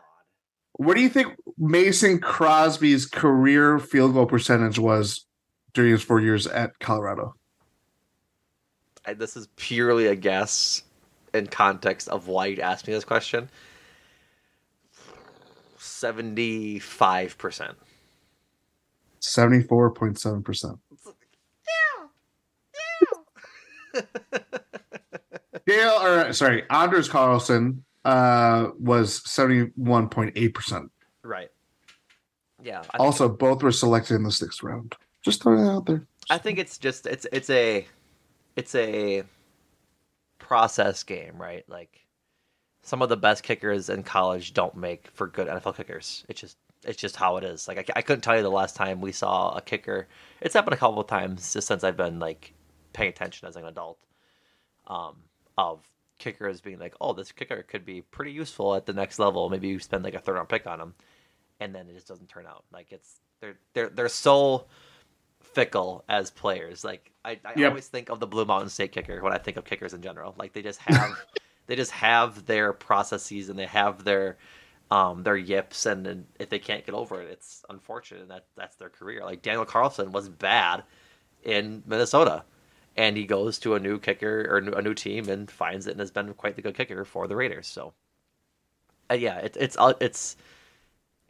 [0.74, 5.26] What do you think Mason Crosby's career field goal percentage was
[5.74, 7.36] during his four years at Colorado?
[9.06, 10.84] I, this is purely a guess
[11.34, 13.50] in context of why you asked me this question.
[15.78, 17.78] Seventy-five percent.
[19.22, 20.78] 74.7%.
[25.66, 30.90] Dale, or sorry, Anders Carlson uh, was 71.8%.
[31.24, 31.50] Right.
[32.62, 32.84] Yeah.
[32.92, 34.96] I, Also, both were selected in the sixth round.
[35.22, 36.06] Just throwing that out there.
[36.30, 37.86] I think it's just it's it's a
[38.56, 39.24] it's a
[40.40, 41.68] process game, right?
[41.70, 42.06] Like
[42.82, 46.26] some of the best kickers in college don't make for good NFL kickers.
[46.30, 47.68] It's just it's just how it is.
[47.68, 50.08] Like I, I couldn't tell you the last time we saw a kicker.
[50.42, 52.54] It's happened a couple of times just since I've been like
[52.94, 54.00] paying attention as an adult.
[54.88, 55.16] Um,
[55.58, 55.82] of
[56.20, 59.50] kickers being like, oh, this kicker could be pretty useful at the next level.
[59.50, 60.94] Maybe you spend like a third round pick on him,
[61.60, 62.66] and then it just doesn't turn out.
[62.74, 64.66] Like it's they're they're they're so
[65.42, 66.84] fickle as players.
[66.84, 67.66] Like I, I Yep.
[67.66, 70.36] always think of the Blue Mountain State kicker when I think of kickers in general.
[70.38, 71.26] Like they just have
[71.68, 74.38] they just have their processes and they have their
[74.92, 78.46] um their yips and, and if they can't get over it, it's unfortunate and that
[78.56, 79.24] that's their career.
[79.24, 80.84] Like Daniel Carlson was bad
[81.44, 82.44] in Minnesota.
[82.96, 86.00] And he goes to a new kicker or a new team and finds it and
[86.00, 87.68] has been quite the good kicker for the Raiders.
[87.68, 87.94] So,
[89.10, 90.38] uh, yeah, it, it's uh, it's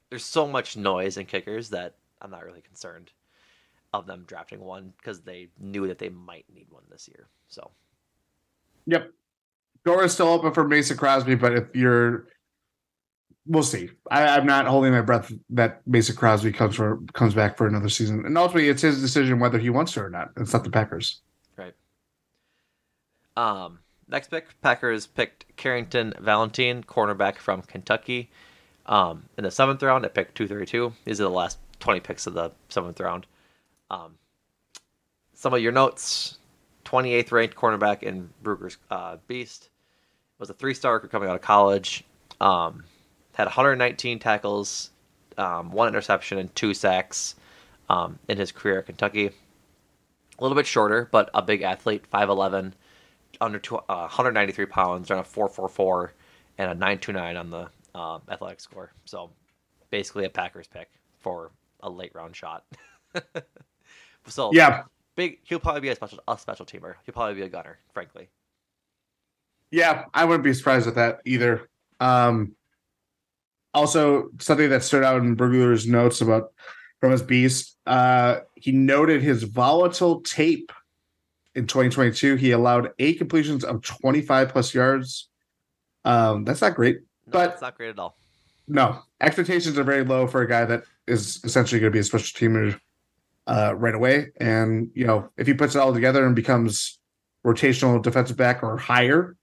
[0.10, 3.12] there's so much noise in kickers that I'm not really concerned
[3.94, 7.28] of them drafting one because they knew that they might need one this year.
[7.48, 7.72] So
[8.86, 9.12] Yep.
[9.86, 12.28] Door is still open for Mason Crosby, but if you're,
[13.46, 13.90] we'll see.
[14.10, 17.90] I, I'm not holding my breath that Mason Crosby comes for comes back for another
[17.90, 20.30] season, and ultimately it's his decision whether he wants to or not.
[20.38, 21.22] It's not the Packers.
[23.36, 28.30] Um, next pick, Packers picked Carrington Valentine, cornerback from Kentucky.
[28.86, 30.94] Um, in the seventh round, at pick two thirty two.
[31.06, 33.26] These are the last twenty picks of the seventh round.
[33.90, 34.16] Um,
[35.34, 36.38] some of your notes:
[36.84, 39.70] twenty eighth ranked cornerback in Brugler's uh, Beast.
[40.40, 42.04] Was a three star coming out of college.
[42.42, 42.84] Um,
[43.34, 44.92] had 119 tackles,
[45.38, 47.36] um, one interception, and two sacks
[47.90, 49.28] um, in his career at Kentucky.
[49.28, 52.74] A little bit shorter, but a big athlete, 5'11,
[53.42, 56.10] under two, uh, 193 pounds, ran a 4'4'4
[56.58, 58.92] and a 929 on the uh, athletic score.
[59.06, 59.32] So
[59.90, 62.66] basically a Packers pick for a late round shot.
[64.28, 64.84] so Yeah,
[65.16, 65.40] big.
[65.44, 66.96] He'll probably be a special a special teamer.
[67.06, 68.30] He'll probably be a gunner, frankly.
[69.72, 71.70] yeah, I wouldn't be surprised with that either.
[72.00, 72.56] Um,
[73.74, 76.54] also, something that stood out in Brugler's notes about
[77.00, 80.72] from his beast, uh, he noted his volatile tape
[81.56, 82.36] in 2022.
[82.36, 85.30] He allowed eight completions of 25 plus yards.
[86.06, 86.98] Um, that's not great.
[87.28, 88.16] No, But- it's not great at all.
[88.66, 92.04] No, expectations are very low for a guy that is essentially going to be a
[92.04, 92.80] special teamer
[93.46, 94.28] uh, right away.
[94.40, 96.98] And you know, if he puts it all together and becomes
[97.46, 99.36] rotational defensive back or higher,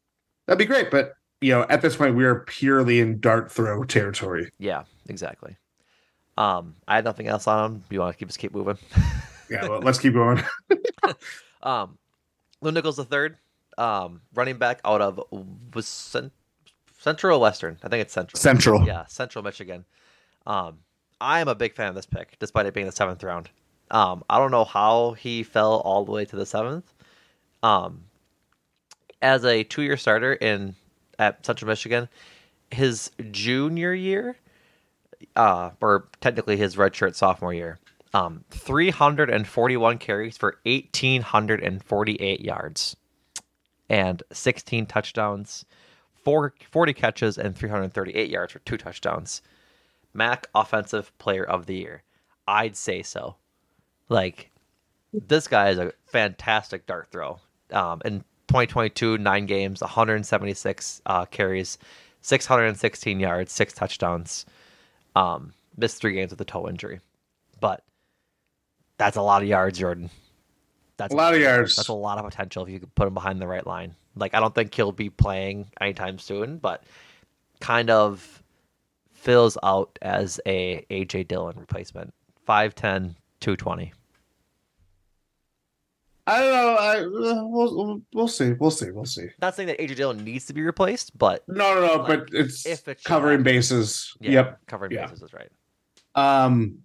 [0.46, 0.90] that'd be great.
[0.90, 4.50] But you know, at this point, we are purely in dart throw territory.
[4.58, 5.54] Yeah, exactly.
[6.38, 7.84] Um, I had nothing else on him.
[7.90, 8.78] You want to keep us keep moving?
[9.50, 10.42] Yeah, well, let's keep going.
[11.62, 11.98] Um,
[12.60, 13.36] Lew Nichols the third,
[13.78, 15.20] um, running back out of
[15.74, 16.32] was cent-
[16.98, 17.78] Central or Western.
[17.82, 18.38] I think it's Central.
[18.38, 18.86] Central.
[18.86, 19.84] Yeah, Central Michigan.
[20.46, 20.78] Um,
[21.20, 23.50] I am a big fan of this pick, despite it being the seventh round.
[23.90, 26.92] Um, I don't know how he fell all the way to the seventh.
[27.62, 28.04] Um,
[29.22, 30.74] as a two-year starter in
[31.18, 32.08] at Central Michigan,
[32.70, 34.36] his junior year,
[35.36, 37.78] uh, or technically his redshirt sophomore year,
[38.12, 42.96] um, 341 carries for 1,848 yards
[43.88, 45.64] and 16 touchdowns,
[46.24, 49.42] four, 40 catches, and 338 yards for two touchdowns.
[50.14, 52.02] MAC Offensive Player of the Year.
[52.46, 53.36] I'd say so.
[54.08, 54.50] Like,
[55.12, 57.40] this guy is a fantastic dart throw.
[57.72, 61.78] Um, in 2022, nine games, 176 uh, carries,
[62.22, 64.46] 616 yards, six touchdowns.
[65.14, 67.00] Um, missed three games with a toe injury,
[67.60, 67.84] but
[69.00, 70.10] that's a lot of yards, Jordan.
[70.98, 71.76] That's A lot of yards.
[71.76, 73.96] That's a lot of potential if you could put him behind the right line.
[74.14, 76.84] Like I don't think he'll be playing anytime soon, but
[77.60, 78.42] kind of
[79.12, 82.12] fills out as a AJ Dillon replacement.
[82.46, 83.92] 5'10", 220.
[86.26, 86.74] I don't know.
[86.76, 88.52] I we'll, we'll we'll see.
[88.52, 88.90] We'll see.
[88.90, 89.28] We'll see.
[89.40, 91.94] Not saying that AJ Dillon needs to be replaced, but No, no, no.
[92.02, 94.14] Like, but it's if it should covering bases.
[94.20, 94.58] yeah, Yep.
[94.66, 95.06] covering Yeah.
[95.06, 95.50] bases is right.
[96.14, 96.78] Um.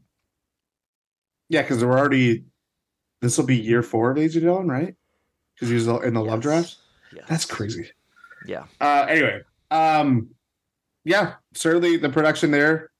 [1.49, 2.45] Yeah, because we're already.
[3.21, 4.95] This will be year four of AJ Dillon, right?
[5.55, 6.43] Because he was in the love Yes.
[6.43, 6.75] draft.
[7.13, 7.25] Yes.
[7.29, 7.89] That's crazy.
[8.45, 8.65] Yeah.
[8.81, 9.05] Uh.
[9.07, 9.41] Anyway.
[9.71, 10.29] Um.
[11.03, 11.33] Yeah.
[11.53, 12.91] Certainly, the production there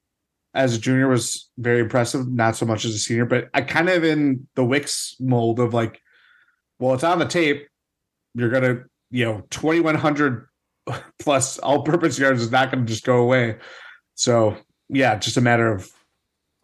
[0.53, 2.27] as a junior was very impressive.
[2.27, 5.73] Not so much as a senior, but I kind of in the Wicks mold of
[5.73, 5.99] like,
[6.79, 7.67] well, it's on the tape.
[8.35, 10.47] You're gonna, you know, 2100
[11.19, 13.57] plus all-purpose yards is not going to just go away.
[14.15, 14.57] So
[14.89, 15.89] yeah, just a matter of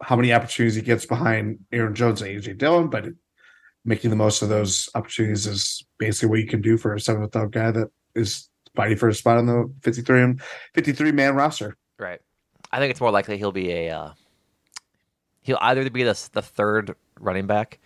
[0.02, 3.06] how many opportunities he gets behind Aaron Jones and AJ Dillon, but
[3.84, 7.34] making the most of those opportunities is basically what you can do for a seventh
[7.34, 10.42] round guy that is fighting for a spot on the 53 and
[10.74, 11.76] 53 man roster.
[11.98, 12.20] Right.
[12.70, 14.10] I think it's more likely he'll be a uh,
[15.42, 17.78] he'll either be the the third running back.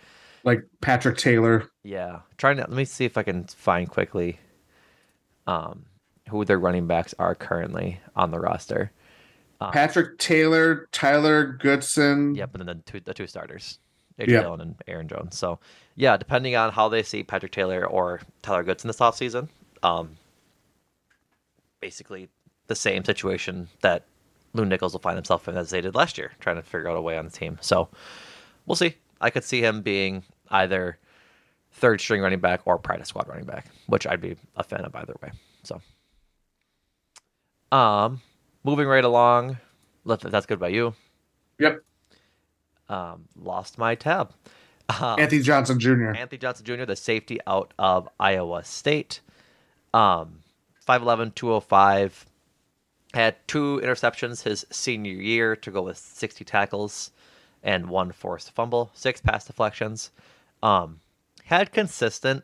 [0.43, 1.69] Like Patrick Taylor.
[1.83, 2.21] Yeah.
[2.37, 4.39] Trying to let me see if I can find quickly
[5.45, 5.85] um
[6.29, 8.91] who their running backs are currently on the roster.
[9.59, 12.35] Um, Patrick Taylor, Tyler Goodson.
[12.35, 13.79] Yep, and then the two the two starters.
[14.19, 14.43] AJ Yep.
[14.43, 15.37] Dillon and Aaron Jones.
[15.37, 15.59] So
[15.95, 19.49] yeah, depending on how they see Patrick Taylor or Tyler Goodson this offseason,
[19.83, 20.17] um
[21.81, 22.29] basically
[22.67, 24.03] the same situation that
[24.53, 26.97] Lew Nichols will find himself in as they did last year, trying to figure out
[26.97, 27.57] a way on the team.
[27.61, 27.89] So
[28.65, 28.95] we'll see.
[29.21, 30.97] I could see him being either
[31.73, 34.95] third string running back or practice squad running back, which I'd be a fan of
[34.95, 35.31] either way.
[35.63, 35.81] So
[37.71, 38.21] um
[38.67, 39.57] moving right along.
[40.03, 40.93] Let- That's good by you.
[41.59, 41.81] Yep.
[42.89, 44.33] Um, lost my tab.
[44.89, 46.11] Um, Anthony Johnson Jr.
[46.11, 49.21] Anthony Johnson Jr., the safety out of Iowa State.
[49.93, 50.39] Um,
[50.87, 52.25] 5'11, 205.
[53.13, 57.11] Had two interceptions his senior year to go with 60 tackles
[57.63, 60.11] and one forced fumble, six pass deflections.
[60.61, 60.99] Um,
[61.45, 62.43] had consistent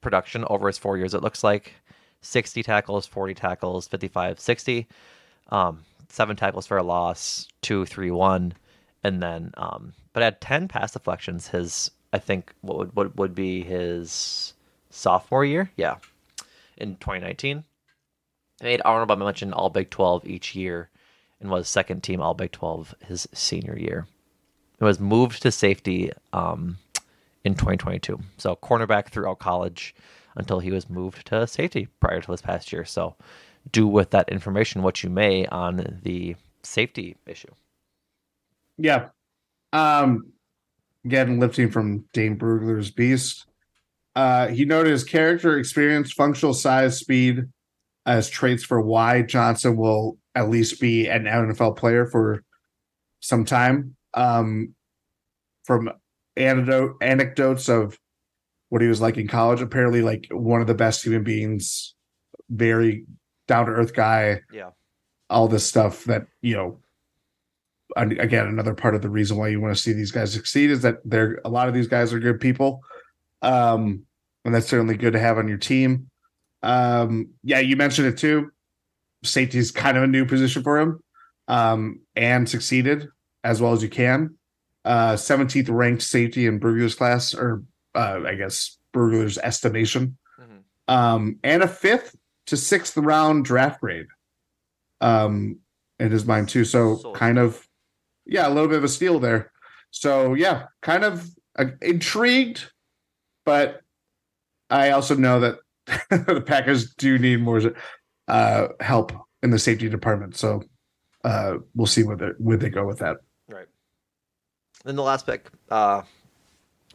[0.00, 1.74] production over his four years, it looks like
[2.22, 4.88] 60 tackles, 40 tackles, 55, 60.
[5.50, 8.54] Um, seven tackles for a loss, two, three, one,
[9.02, 11.48] and then um, but had 10 pass deflections.
[11.48, 14.54] His I think what would what would be his
[14.90, 15.96] sophomore year, yeah,
[16.76, 17.64] in 2019.
[18.62, 20.90] Made honorable mention All Big 12 each year,
[21.40, 24.06] and was second team All Big 12 his senior year.
[24.78, 26.78] It was moved to safety um,
[27.44, 28.18] in 2022.
[28.38, 29.94] So cornerback throughout college
[30.36, 32.84] until he was moved to safety prior to this past year.
[32.84, 33.14] So
[33.72, 37.52] do with that information what you may on the safety issue.
[38.78, 39.08] Yeah.
[39.72, 40.32] Um
[41.04, 43.46] again, lifting from Dane Brugler's Beast.
[44.14, 47.44] Uh he noted his character, experience, functional size, speed
[48.06, 52.42] as traits for why Johnson will at least be an NFL player for
[53.20, 53.96] some time.
[54.14, 54.74] Um
[55.64, 55.90] from
[56.36, 57.98] anecdote anecdotes of
[58.70, 59.60] what he was like in college.
[59.60, 61.94] Apparently, like one of the best human beings,
[62.48, 63.04] very
[63.50, 64.40] down to earth guy.
[64.52, 64.70] Yeah.
[65.28, 66.78] All this stuff that you know.
[67.96, 70.82] Again, another part of the reason why you want to see these guys succeed is
[70.82, 72.82] that they're a lot of these guys are good people,
[73.42, 74.04] um,
[74.44, 76.08] and that's certainly good to have on your team.
[76.62, 78.52] Um, yeah, you mentioned it too.
[79.24, 81.00] Safety is kind of a new position for him,
[81.48, 83.08] um, and succeeded
[83.42, 84.36] as well as you can.
[84.84, 87.64] Uh, 17th ranked safety in Brugler's class, or
[87.96, 90.16] uh, I guess Brugler's estimation,
[90.86, 92.14] um, and a fifth
[92.50, 94.06] to sixth round draft grade,
[95.00, 95.58] um,
[95.98, 96.64] in his mind too.
[96.64, 97.66] So, So kind of,
[98.26, 99.52] yeah, a little bit of a steal there.
[99.92, 102.70] So yeah, kind of uh, intrigued,
[103.44, 103.82] but
[104.68, 105.56] I also know that
[106.10, 107.60] the Packers do need more
[108.28, 109.12] uh, help
[109.42, 110.36] in the safety department.
[110.36, 110.62] So
[111.24, 113.18] uh, we'll see where they where they go with that.
[113.48, 113.66] Right.
[114.84, 116.02] Then the last pick, uh,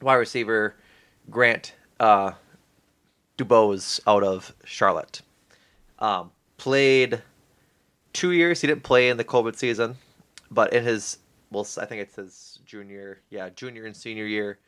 [0.02, 0.76] wide receiver
[1.30, 2.32] Grant uh,
[3.38, 5.22] DuBose out of Charlotte.
[6.00, 7.22] Um, played
[8.14, 8.62] two years.
[8.62, 9.96] He didn't play in the COVID season,
[10.52, 11.18] but in his
[11.52, 14.60] well, I think it's his junior, yeah, junior and senior year,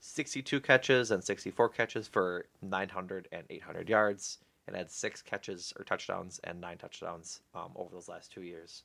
[0.00, 5.84] 62 catches and 64 catches for 900 and 800 yards, and had six catches or
[5.84, 8.82] touchdowns and nine touchdowns um, over those last two years.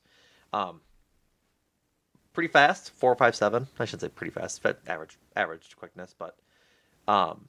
[0.52, 0.80] Um,
[2.32, 3.66] pretty fast, four five seven.
[3.78, 6.14] I should say pretty fast, but average average quickness.
[6.18, 6.36] But
[7.08, 7.48] um,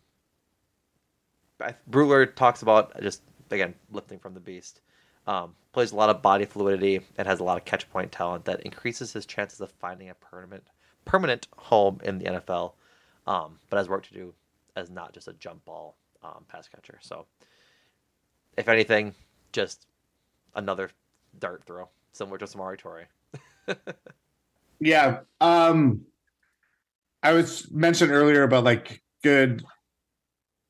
[1.90, 3.22] Brugler talks about just
[3.52, 4.82] again lifting from the beast.
[5.28, 8.46] Um, plays a lot of body fluidity and has a lot of catch point talent
[8.46, 10.64] that increases his chances of finding a permanent
[11.06, 12.74] permanent home in the NFL.
[13.28, 14.34] Um, but has work to do
[14.76, 16.98] as not just a jump ball um, pass catcher.
[17.02, 17.26] So,
[18.58, 19.14] if anything,
[19.52, 19.86] just
[20.56, 20.90] another
[21.40, 23.06] dart throw, similar to Samori Toure.
[24.80, 25.20] yeah.
[25.40, 26.02] Um,
[27.24, 29.64] I was mentioned earlier about like good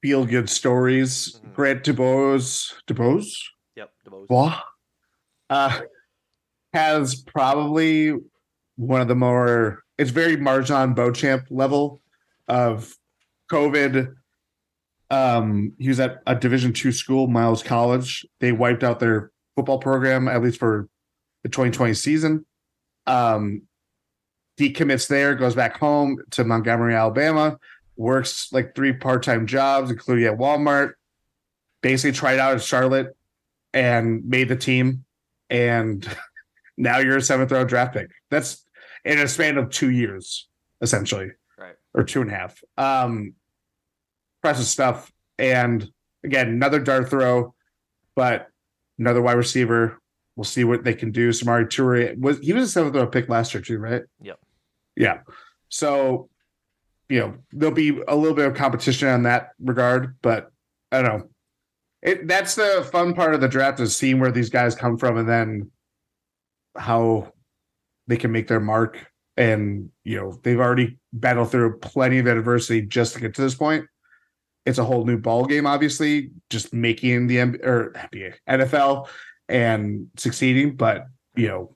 [0.01, 1.35] feel good stories.
[1.35, 1.53] Mm-hmm.
[1.53, 3.33] Grant DuBose, DuBose,
[3.75, 4.59] yep, DuBose, Bois,
[5.49, 5.79] uh,
[6.73, 8.13] has probably
[8.75, 9.83] one of the more.
[9.97, 12.01] It's very Marjan Beauchamp level
[12.47, 12.95] of
[13.51, 14.13] COVID.
[15.11, 18.25] Um, he was at a Division two school, Miles College.
[18.39, 20.87] They wiped out their football program at least for
[21.43, 22.45] the 2020 season.
[23.05, 23.63] Um,
[24.57, 27.57] decommits there, goes back home to Montgomery, Alabama,
[27.95, 30.93] works like three part-time jobs, including at Walmart.
[31.81, 33.15] Basically tried out at Charlotte
[33.73, 35.05] and made the team.
[35.49, 36.07] And
[36.77, 38.11] now you're a seventh round draft pick.
[38.29, 38.65] That's
[39.03, 40.47] in a span of two years,
[40.81, 41.31] essentially.
[41.57, 41.75] Right.
[41.93, 42.61] Or two and a half.
[42.77, 43.35] Um
[44.43, 45.11] impressive stuff.
[45.37, 45.87] And
[46.23, 47.53] again, another dart throw,
[48.15, 48.47] but
[48.97, 49.99] another wide receiver.
[50.35, 51.29] We'll see what they can do.
[51.29, 54.03] Samori Toure was he was a seventh round pick last year too, right?
[54.21, 54.39] Yep.
[54.95, 55.19] Yeah.
[55.69, 56.29] So
[57.11, 60.49] you know there'll be a little bit of competition on that regard, but
[60.93, 61.29] I don't know.
[62.01, 65.17] It that's the fun part of the draft is seeing where these guys come from
[65.17, 65.71] and then
[66.77, 67.33] how
[68.07, 69.05] they can make their mark.
[69.35, 73.55] And you know they've already battled through plenty of adversity just to get to this
[73.55, 73.85] point.
[74.65, 79.09] It's a whole new ball game, obviously, just making the NBA or NBA, NFL
[79.49, 80.77] and succeeding.
[80.77, 81.75] But you know,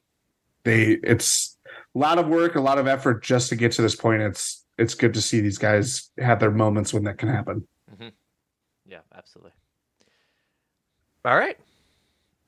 [0.64, 1.58] they it's
[1.94, 4.22] a lot of work, a lot of effort just to get to this point.
[4.22, 7.68] It's it's good to see these guys have their moments when that can happen.
[7.92, 8.10] Mm-hmm.
[8.86, 9.52] Yeah, absolutely.
[11.24, 11.58] All right,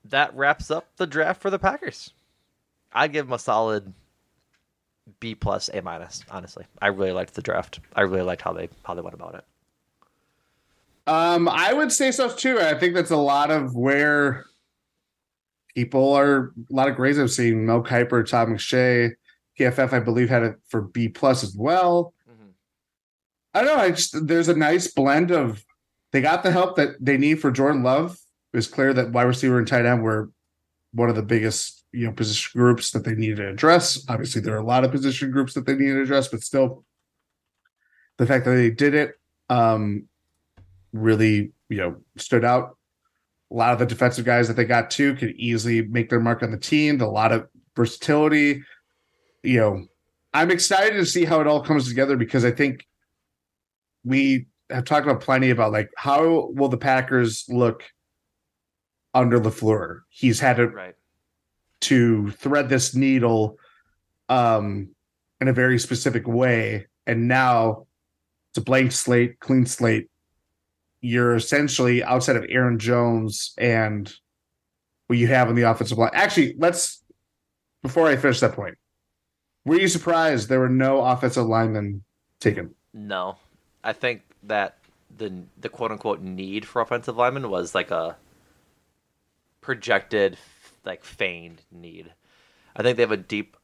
[0.05, 2.11] that wraps up the draft for the Packers.
[2.93, 3.91] I give them a solid
[5.19, 6.23] B plus A minus.
[6.29, 7.79] Honestly, I really liked the draft.
[7.95, 9.43] I really liked how they how they went about it.
[11.07, 12.59] Um, I would say so too.
[12.59, 14.45] I think that's a lot of where
[15.73, 16.51] people are.
[16.69, 17.65] A lot of grades I've seen.
[17.65, 19.11] Mel Kiper, Todd McShay,
[19.57, 22.13] PFF, I believe, had it for B plus as well.
[23.57, 23.83] I don't know.
[23.83, 25.65] I just there's a nice blend of
[26.11, 28.11] they got the help that they need for Jordan Love.
[28.53, 30.29] It was clear that wide receiver and tight end were
[30.93, 34.05] one of the biggest you know position groups that they needed to address.
[34.07, 36.85] Obviously, there are a lot of position groups that they needed to address, but still,
[38.17, 39.15] the fact that they did it
[39.49, 40.07] um,
[40.93, 42.77] really you know stood out.
[43.49, 46.43] A lot of the defensive guys that they got too could easily make their mark
[46.43, 47.01] on the team.
[47.01, 48.61] A lot of versatility.
[49.41, 49.85] You know,
[50.31, 52.86] I'm excited to see how it all comes together because I think
[54.07, 57.83] we have talked about plenty about like how will the Packers look
[59.13, 60.01] under LaFleur?
[60.09, 60.95] He's had to right.
[61.81, 63.57] to thread this needle
[64.29, 64.89] um
[65.39, 66.87] in a very specific way.
[67.05, 67.85] And now
[68.51, 70.09] it's a blank slate, clean slate.
[71.01, 74.11] You're essentially outside of Aaron Jones and
[75.07, 76.11] what you have in the offensive line.
[76.13, 77.03] Actually, let's
[77.83, 78.75] before I finish that point,
[79.65, 82.03] were you surprised there were no offensive linemen
[82.39, 82.73] taken?
[82.93, 83.37] No.
[83.87, 84.77] I think that
[85.17, 88.17] the the quote unquote need for offensive linemen was like a
[89.61, 90.37] projected
[90.85, 92.11] like feigned need.
[92.75, 93.55] I think they have a deep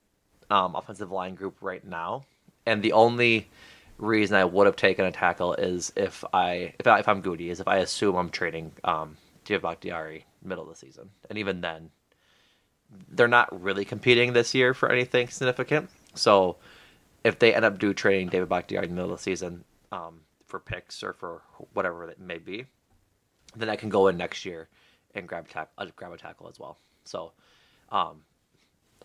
[0.49, 2.23] um, offensive line group right now,
[2.65, 3.49] and the only
[3.97, 7.49] reason I would have taken a tackle is if I if, I, if I'm Gutey
[7.49, 11.59] is if I assume I'm trading um, David Bakhtiari middle of the season, and even
[11.59, 11.89] then,
[13.09, 15.89] they're not really competing this year for anything significant.
[16.15, 16.55] So
[17.25, 20.21] if they end up do trading David Bakhtiari in the middle of the season, um,
[20.47, 21.43] for picks or for
[21.73, 22.65] whatever it may be,
[23.55, 24.67] then I can go in next year
[25.13, 26.77] and grab a uh, grab a tackle as well.
[27.05, 27.31] So,
[27.91, 28.21] um,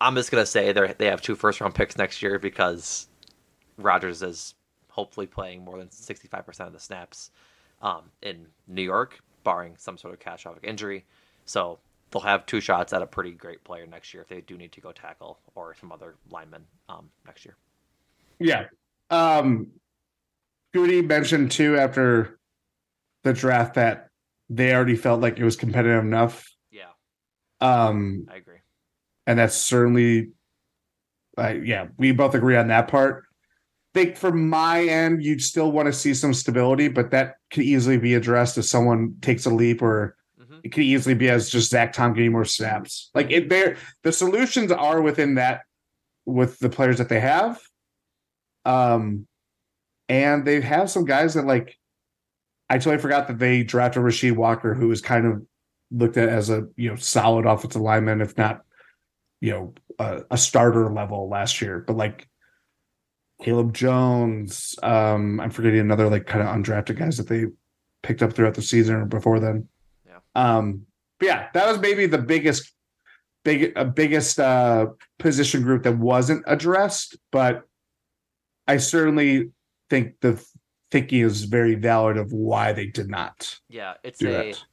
[0.01, 3.07] I'm just gonna say they they have two first round picks next year because
[3.77, 4.55] Rodgers is
[4.89, 7.29] hopefully playing more than 65% of the snaps
[7.81, 11.05] um, in New York, barring some sort of catastrophic injury.
[11.45, 11.79] So
[12.09, 14.71] they'll have two shots at a pretty great player next year if they do need
[14.73, 17.55] to go tackle or some other lineman um, next year.
[18.39, 18.65] Yeah.
[19.11, 19.67] Um
[20.75, 22.39] Gutey mentioned too after
[23.23, 24.09] the draft that
[24.49, 26.49] they already felt like it was competitive enough.
[26.71, 26.91] Yeah.
[27.61, 28.59] Um I agree.
[29.27, 30.31] and that's certainly
[31.37, 33.23] uh, yeah, we both agree on that part.
[33.95, 37.63] I think from my end, you'd still want to see some stability, but that could
[37.63, 40.59] easily be addressed if someone takes a leap or mm-hmm.
[40.63, 43.09] it could easily be as just Zach Tom getting more snaps.
[43.15, 45.61] Like it there the solutions are within that
[46.25, 47.61] with the players that they have.
[48.65, 49.27] Um
[50.09, 51.77] and they have some guys that like
[52.69, 55.45] I totally forgot that they drafted Rasheed Walker, who was kind of
[55.91, 58.61] looked at as a you know solid offensive lineman, if not
[59.39, 61.83] you know a, a starter level last year.
[61.85, 62.27] But like
[63.41, 67.45] Caleb Jones, um, I'm forgetting another like kind of undrafted guys that they
[68.03, 69.67] picked up throughout the season or before then.
[70.05, 70.19] Yeah.
[70.35, 70.85] Um,
[71.19, 72.73] but yeah, that was maybe the biggest,
[73.43, 74.87] big, uh, biggest uh,
[75.17, 77.17] position group that wasn't addressed.
[77.31, 77.63] But
[78.67, 79.51] I certainly
[79.89, 80.43] think the
[80.91, 83.59] thinking is very valid of why they did not.
[83.69, 84.63] Yeah, it's a that.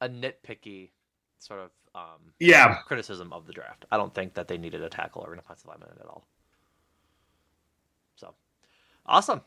[0.00, 0.90] a nitpicky
[1.38, 2.78] sort of um, Yeah.
[2.86, 3.84] criticism of the draft.
[3.90, 6.24] I don't think that they needed a tackle or an offensive lineman at all.
[8.16, 8.34] So
[9.06, 9.40] awesome.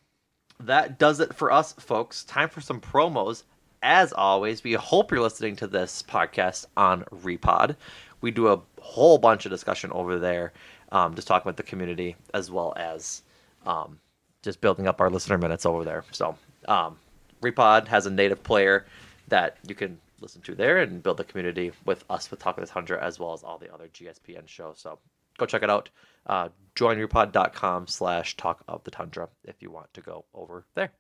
[0.59, 2.23] That does it for us, folks.
[2.23, 3.43] Time for some promos.
[3.83, 7.75] As always, we hope you're listening to this podcast on Repod.
[8.21, 10.53] We do a whole bunch of discussion over there,
[10.91, 13.21] um, just talking about the community as well as
[13.67, 13.99] um,
[14.43, 16.03] just building up our listener minutes over there.
[16.11, 16.37] So,
[16.67, 16.97] um,
[17.41, 18.85] Repod has a native player
[19.27, 22.65] that you can listen to there and build the community with us with Talk of
[22.65, 24.79] the Tundra as well as all the other GSPN shows.
[24.79, 24.99] So
[25.37, 25.89] go check it out.
[26.25, 30.91] Uh, joinrepod.com slash talk of the tundra if you want to go over there.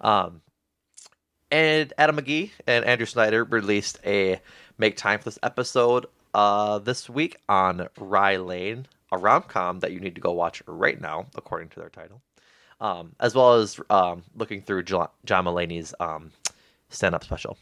[0.00, 0.40] Um,
[1.50, 4.40] and Adam McGee and Andrew Snyder released a
[4.78, 9.92] make time for this episode uh, this week on Rye Lane, a rom com that
[9.92, 12.22] you need to go watch right now, according to their title,
[12.84, 16.30] um, as well as um, looking through John, John Mulaney's um,
[16.90, 17.56] stand up special.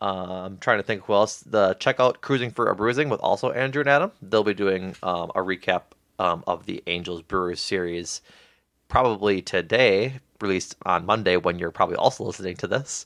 [0.00, 1.40] Uh, I'm trying to think who else.
[1.40, 4.10] The check out Cruising for a Bruising with also Andrew and Adam.
[4.22, 5.82] They'll be doing um, a recap
[6.18, 8.22] um, of the Angels Brewers series
[8.88, 13.04] probably today, released on Monday when you're probably also listening to this.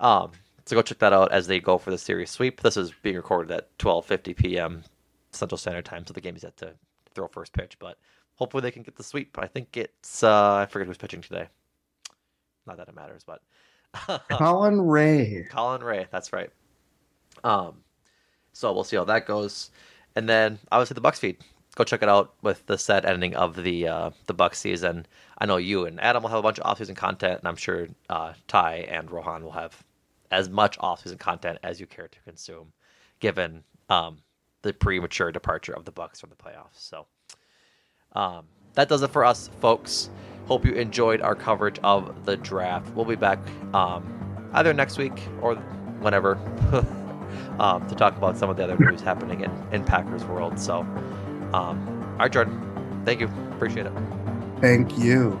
[0.00, 0.32] Um,
[0.64, 2.62] so go check that out as they go for the series sweep.
[2.62, 4.84] This is being recorded at 12:50 p.m.
[5.30, 6.72] Central Standard Time, so the game is yet to
[7.14, 7.76] throw first pitch.
[7.78, 7.98] But
[8.36, 9.36] hopefully they can get the sweep.
[9.38, 11.48] I think it's uh, I forget who's pitching today.
[12.66, 13.42] Not that it matters, but
[14.30, 15.44] Colin Rea.
[15.50, 16.50] Colin Rea, that's right.
[17.42, 17.76] Um,
[18.52, 19.70] so we'll see how that goes,
[20.16, 21.38] and then obviously the Bucks feed.
[21.76, 25.06] Go check it out with the set ending of the uh, the Bucks season.
[25.38, 27.88] I know you and Adam will have a bunch of off-season content, and I'm sure
[28.08, 29.82] uh, Ti and Rohan will have
[30.30, 32.72] as much off-season content as you care to consume,
[33.18, 34.18] given um,
[34.62, 36.76] the premature departure of the Bucks from the playoffs.
[36.78, 37.06] So
[38.14, 40.10] um, that does it for us, folks.
[40.46, 42.94] Hope you enjoyed our coverage of the draft.
[42.94, 43.38] We'll be back
[43.72, 45.54] um, either next week or
[46.00, 46.36] whenever
[47.58, 50.58] um, to talk about some of the other news happening in, in Packers world.
[50.58, 50.80] So,
[51.52, 53.30] um, all right, Jordan, thank you.
[53.52, 53.92] Appreciate it.
[54.60, 55.40] Thank you.